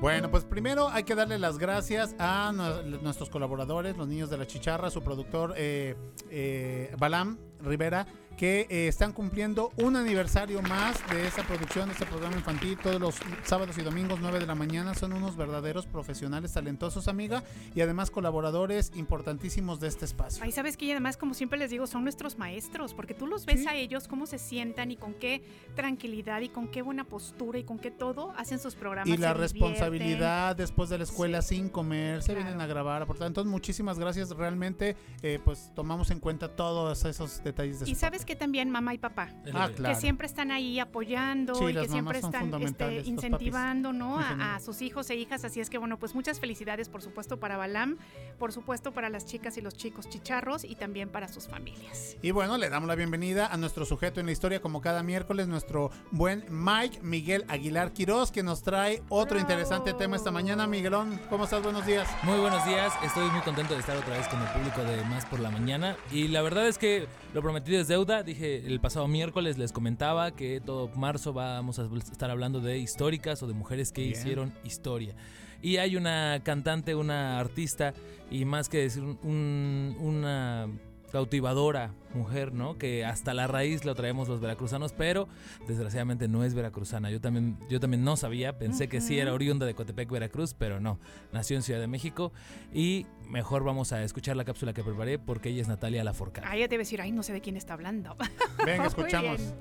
[0.00, 4.38] Bueno, pues primero hay que darle las gracias a nu- nuestros colaboradores, los niños de
[4.38, 5.96] la chicharra, su productor eh,
[6.30, 8.06] eh, Balam Rivera,
[8.38, 13.00] que eh, están cumpliendo un aniversario más de esta producción, de este programa infantil, todos
[13.00, 14.94] los sábados y domingos 9 de la mañana.
[14.94, 17.42] Son unos verdaderos profesionales talentosos, amiga,
[17.74, 20.44] y además colaboradores importantísimos de este espacio.
[20.44, 23.44] Ay, sabes que y además, como siempre les digo, son nuestros maestros, porque tú los
[23.44, 25.42] ves a ellos, cómo se sientan y con qué
[25.74, 29.12] tranquilidad y con qué buena postura y con qué todo hacen sus programas.
[29.12, 33.26] Y la responsabilidad después de la escuela sin comer, se vienen a grabar, aportar.
[33.26, 34.30] Entonces, muchísimas gracias.
[34.30, 38.92] Realmente, eh, pues tomamos en cuenta todos esos detalles de Y sabes que también mamá
[38.92, 39.94] y papá, Ah, claro.
[39.94, 44.18] que siempre están ahí apoyando Sí, y que siempre están este, incentivando ¿no?
[44.20, 45.46] A, sus hijos e hijas.
[45.46, 47.96] Así es que bueno, pues muchas felicidades por supuesto para Balam,
[48.38, 52.18] por supuesto para las chicas y los chicos chicharros y también para sus familias.
[52.20, 55.48] Y bueno, le damos la bienvenida a nuestro sujeto en la historia, como cada miércoles,
[55.48, 60.66] nuestro buen Mike Miguel Aguilar Quiroz, que nos trae otro interesante tema esta mañana.
[60.66, 61.62] Miguelón, ¿cómo estás?
[61.62, 62.06] Buenos días.
[62.24, 65.24] Muy buenos días, estoy muy contento de estar otra vez con el público de Más
[65.24, 69.08] por la Mañana y la verdad es que lo prometido es deuda, dije el pasado
[69.08, 73.92] miércoles les comentaba que todo marzo vamos a estar hablando de históricas o de mujeres
[73.92, 74.12] que Bien.
[74.12, 75.14] hicieron historia.
[75.60, 77.92] Y hay una cantante, una artista
[78.30, 80.68] y más que decir un- una
[81.10, 82.78] cautivadora mujer, ¿no?
[82.78, 85.28] Que hasta la raíz lo traemos los veracruzanos, pero
[85.66, 87.10] desgraciadamente no es veracruzana.
[87.10, 90.80] Yo también, yo también no sabía, pensé que sí era oriunda de Coatepec, Veracruz, pero
[90.80, 90.98] no.
[91.32, 92.32] Nació en Ciudad de México
[92.72, 96.46] y mejor vamos a escuchar la cápsula que preparé porque ella es Natalia Laforcade.
[96.48, 98.16] Ay, ya te iba a decir, ay, no sé de quién está hablando.
[98.64, 99.54] Venga, Muy escuchamos.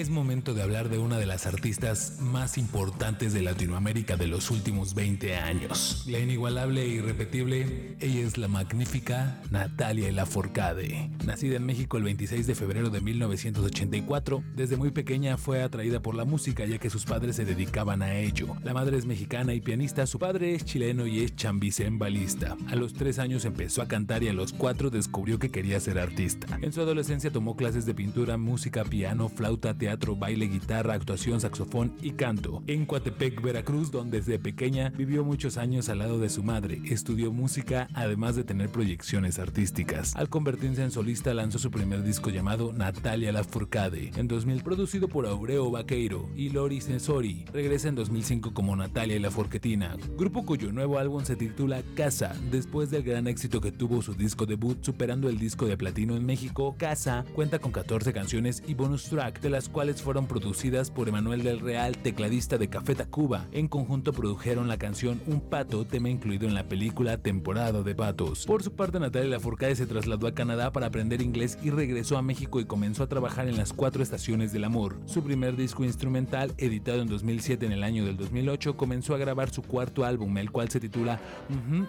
[0.00, 4.50] Es momento de hablar de una de las artistas más importantes de Latinoamérica de los
[4.50, 6.06] últimos 20 años.
[6.08, 11.10] La inigualable e irrepetible, ella es la magnífica Natalia Laforcade.
[11.26, 16.14] Nacida en México el 26 de febrero de 1984, desde muy pequeña fue atraída por
[16.14, 18.56] la música ya que sus padres se dedicaban a ello.
[18.64, 22.56] La madre es mexicana y pianista, su padre es chileno y es chambicembalista.
[22.68, 25.98] A los 3 años empezó a cantar y a los 4 descubrió que quería ser
[25.98, 26.58] artista.
[26.62, 31.96] En su adolescencia tomó clases de pintura, música, piano, flauta, teatro, baile, guitarra, actuación, saxofón
[32.00, 32.62] y canto.
[32.66, 37.32] En Coatepec, Veracruz, donde desde pequeña vivió muchos años al lado de su madre, estudió
[37.32, 40.14] música además de tener proyecciones artísticas.
[40.14, 44.10] Al convertirse en solista lanzó su primer disco llamado Natalia Lafourcade.
[44.16, 47.46] En 2000 producido por Aureo Vaqueiro y Lori Sensori.
[47.50, 52.34] Regresa en 2005 como Natalia y la Forquetina, grupo cuyo nuevo álbum se titula Casa,
[52.50, 56.26] después del gran éxito que tuvo su disco debut superando el disco de platino en
[56.26, 56.74] México.
[56.76, 61.08] Casa cuenta con 14 canciones y bonus track, de las cuales cuales fueron producidas por
[61.08, 63.46] Emanuel del Real, tecladista de Café Tacuba.
[63.50, 68.44] En conjunto produjeron la canción Un Pato, tema incluido en la película Temporada de Patos.
[68.44, 72.22] Por su parte, Natalia Lafourcade se trasladó a Canadá para aprender inglés y regresó a
[72.22, 74.98] México y comenzó a trabajar en las cuatro estaciones del amor.
[75.06, 79.48] Su primer disco instrumental, editado en 2007 en el año del 2008, comenzó a grabar
[79.48, 81.86] su cuarto álbum, el cual se titula Ujú,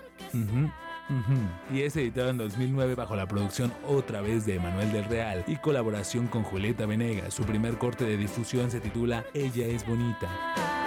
[1.73, 5.57] y es editado en 2009 bajo la producción otra vez de Emanuel del Real y
[5.57, 7.34] colaboración con Julieta Venegas.
[7.34, 10.81] Su primer corte de difusión se titula Ella es bonita.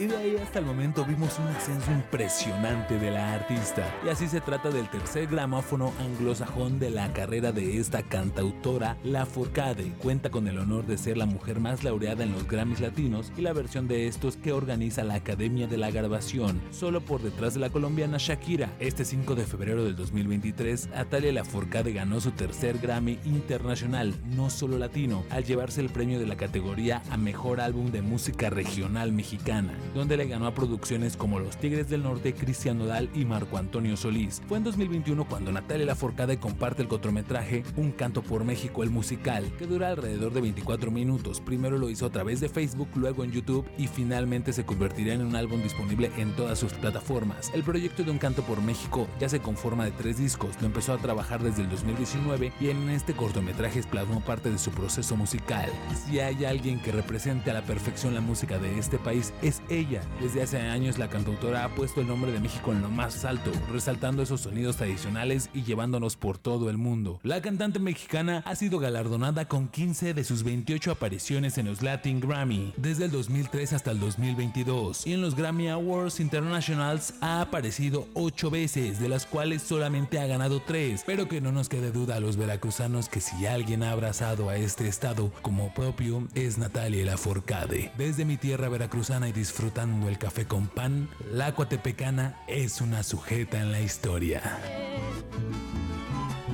[0.00, 3.92] Y de ahí hasta el momento vimos un ascenso impresionante de la artista.
[4.06, 9.26] Y así se trata del tercer gramófono anglosajón de la carrera de esta cantautora, La
[9.26, 9.92] Forcade.
[9.98, 13.40] Cuenta con el honor de ser la mujer más laureada en los Grammys latinos y
[13.40, 17.60] la versión de estos que organiza la Academia de la Grabación, solo por detrás de
[17.60, 18.70] la colombiana Shakira.
[18.78, 24.78] Este 5 de febrero del 2023, Atalia Lafourcade ganó su tercer Grammy internacional, no solo
[24.78, 29.74] latino, al llevarse el premio de la categoría a Mejor Álbum de Música Regional Mexicana,
[29.94, 33.96] donde le ganó a producciones como Los Tigres del Norte, Cristian Nodal y Marco Antonio
[33.96, 34.42] Solís.
[34.46, 39.50] Fue en 2021 cuando Natalia Lafourcade comparte el cortometraje Un Canto por México, el musical,
[39.58, 41.40] que dura alrededor de 24 minutos.
[41.40, 45.24] Primero lo hizo a través de Facebook, luego en YouTube y finalmente se convertirá en
[45.24, 47.50] un álbum disponible en todas sus plataformas.
[47.54, 50.92] El proyecto de Un Canto por México ya se conforma de tres discos, lo empezó
[50.92, 55.70] a trabajar desde el 2019 y en este cortometraje plasmó parte de su proceso musical.
[56.06, 60.02] Si hay alguien que represente a la perfección la música de este país es ella.
[60.20, 63.50] Desde hace años la cantautora ha puesto el nombre de México en lo más alto,
[63.72, 67.20] resaltando esos sonidos tradicionales y llevándonos por todo el mundo.
[67.22, 72.20] La cantante mexicana ha sido galardonada con 15 de sus 28 apariciones en los Latin
[72.20, 78.08] Grammy, desde el 2003 hasta el 2022, y en los Grammy Awards Internationals ha aparecido
[78.14, 82.16] 8 veces, de las cuales solamente ha ganado 3, pero que no nos quede duda
[82.16, 87.04] a los veracruzanos que si alguien ha abrazado a este estado como propio es Natalia
[87.04, 87.92] Lafourcade.
[87.96, 89.32] Desde mi tierra veracruzana y
[89.68, 94.40] disfrutando el café con pan, la cuatepecana es una sujeta en la historia.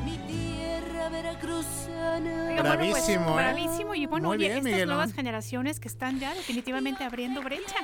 [0.05, 2.49] Mi tierra veracruzana.
[2.49, 3.35] Oiga, bueno, pues, Bravísimo, ¿eh?
[3.35, 3.95] bravísimo.
[3.95, 4.89] Y bueno, Muy bien, estas Miguelón.
[4.97, 7.77] nuevas generaciones que están ya definitivamente abriendo brecha.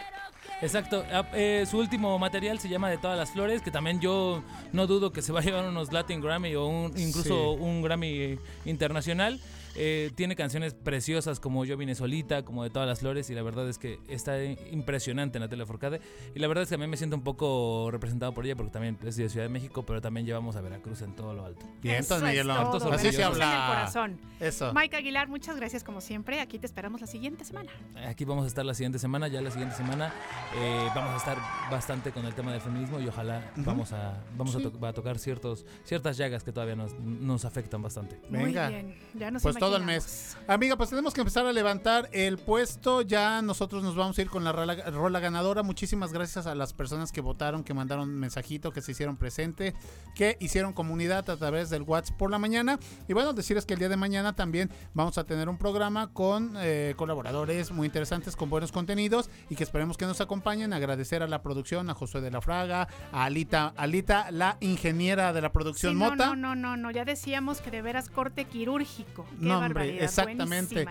[0.63, 4.43] Exacto, ah, eh, su último material se llama De todas las flores, que también yo
[4.73, 7.61] no dudo que se va a llevar unos Latin Grammy o un- incluso Sí.
[7.63, 9.41] un Grammy internacional.
[9.77, 13.43] Eh, tiene canciones preciosas como Yo vine solita, como De todas las flores, y la
[13.43, 16.01] verdad es que está impresionante Natalia Forcade.
[16.35, 18.73] Y la verdad es que a mí me siento un poco representado por ella porque
[18.73, 21.67] también es de Ciudad de México, pero también llevamos a Veracruz en todo lo alto.
[21.83, 23.67] Bien, entonces, todo, Así se en el habla.
[23.69, 24.21] corazón.
[24.41, 24.73] Eso.
[24.75, 26.41] Mike Aguilar, muchas gracias como siempre.
[26.41, 27.71] Aquí te esperamos la siguiente semana.
[28.07, 30.13] Aquí vamos a estar la siguiente semana, ya la siguiente semana
[30.57, 31.39] eh, vamos a estar
[31.71, 35.19] bastante con el tema del feminismo y ojalá vamos a vamos a, to- a tocar
[35.19, 38.21] ciertos ciertas llagas que todavía nos, nos afectan bastante.
[38.31, 38.65] Venga.
[38.71, 40.37] Muy bien, ya nos Pues todo el mes.
[40.47, 43.03] Amiga, pues tenemos que empezar a levantar el puesto.
[43.03, 45.63] Ya nosotros nos vamos a ir con la rola, rola ganadora.
[45.63, 49.75] Muchísimas gracias a las personas que votaron, que mandaron mensajito, que se hicieron presente,
[50.17, 52.81] que hicieron comunidad a través del WhatsApp por la mañana.
[53.07, 56.55] Y bueno, decirles que el día de mañana también vamos a tener un programa con
[56.57, 60.73] eh, colaboradores muy interesantes, con buenos contenidos y que esperemos que nos acompañen.
[60.73, 65.41] Agradecer a la producción, a Josué de la Fraga, a Alita, Alita, la ingeniera de
[65.43, 66.27] la producción Sí, no, Mota.
[66.27, 69.25] no, no, no, no, ya decíamos que de veras corte quirúrgico.
[69.39, 70.05] Qué No, hombre, barbaridad.
[70.05, 70.87] exactamente.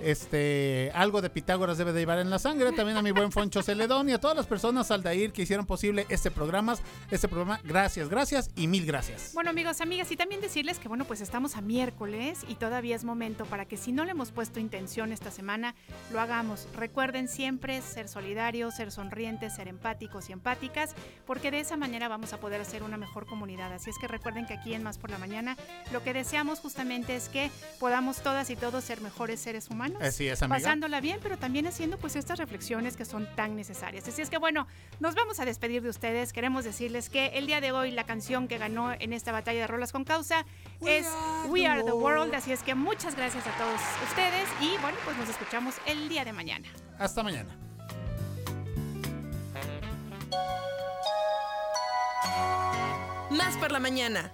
[0.00, 2.72] Este, algo de Pitágoras debe de llevar en la sangre.
[2.72, 6.06] También a mi buen Foncho Celedón y a todas las personas Aldair que hicieron posible
[6.08, 6.76] este programa.
[7.10, 9.32] Este programa, gracias, gracias y mil gracias.
[9.34, 13.04] Bueno, amigos, amigas, y también decirles que, bueno, pues estamos a miércoles y todavía es
[13.04, 15.74] momento para que si no le hemos puesto intención esta semana,
[16.12, 16.68] lo hagamos.
[16.74, 20.94] Recuerden siempre ser solidarios, ser sonrientes, ser empáticos y empáticas,
[21.26, 23.72] porque de esa manera vamos a poder hacer una mejor comunidad.
[23.72, 25.56] Así es que recuerden que aquí en Más por la Mañana
[25.92, 30.02] lo que deseamos justamente es que podamos todas y todos ser mejores seres humanos.
[30.02, 30.58] Así es, amiga.
[30.58, 34.06] Pasándola bien, pero también haciendo pues estas reflexiones que son tan necesarias.
[34.06, 34.66] Así es que bueno,
[35.00, 36.32] nos vamos a despedir de ustedes.
[36.32, 39.66] Queremos decirles que el día de hoy la canción que ganó en esta batalla de
[39.66, 40.44] rolas con causa
[40.82, 41.06] es
[41.48, 42.34] We Are the World.
[42.34, 46.24] Así es que muchas gracias a todos ustedes y bueno, pues nos escuchamos el día
[46.24, 46.68] de mañana.
[46.98, 47.56] Hasta mañana.
[53.30, 54.32] Más por la mañana.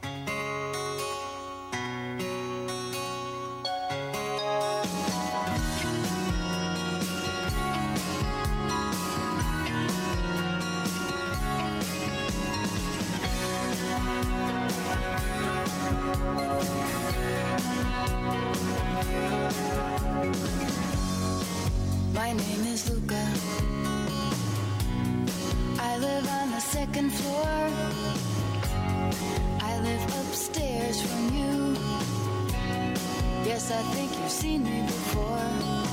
[22.12, 23.26] My name is Luca.
[25.80, 27.70] I live on the second floor.
[29.60, 31.76] I live upstairs from you.
[33.46, 35.89] Yes, I think you've seen me before.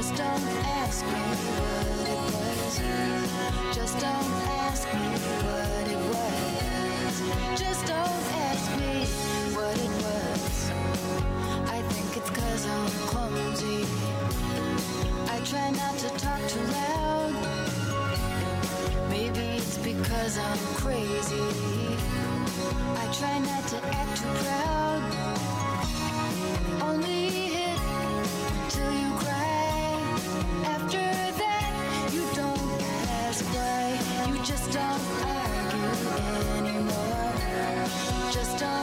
[0.00, 0.48] Just don't
[0.80, 1.12] ask me
[1.60, 2.74] what it was.
[3.76, 4.32] Just don't
[4.64, 5.08] ask me
[5.44, 7.60] what it was.
[7.60, 9.04] Just don't ask me
[9.54, 10.70] what it was.
[11.68, 13.84] I think it's cause I'm clumsy.
[15.28, 17.34] I try not to talk too loud.
[19.10, 21.44] Maybe it's because I'm crazy.
[22.96, 24.79] I try not to act too proud.
[38.32, 38.79] just don't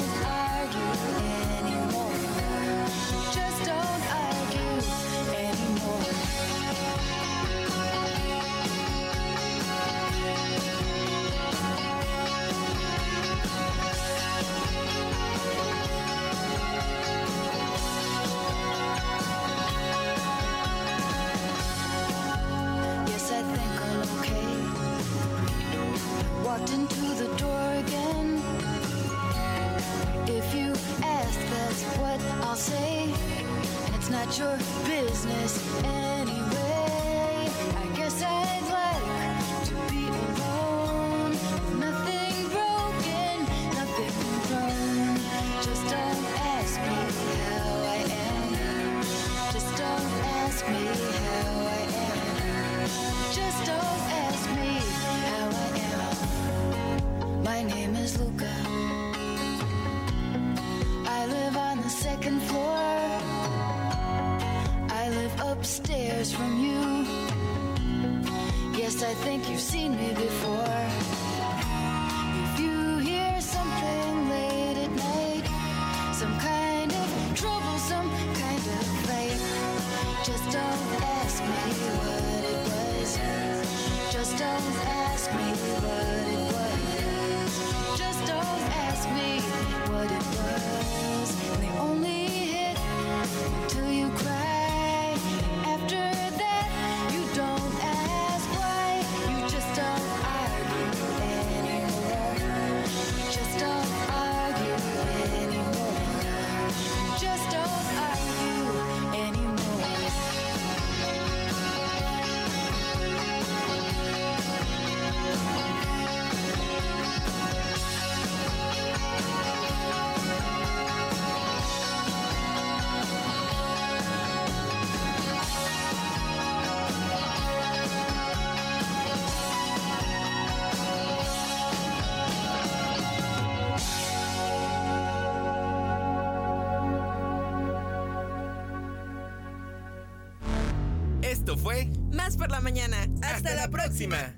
[142.28, 143.08] Más por la mañana.
[143.22, 144.34] Hasta la próxima.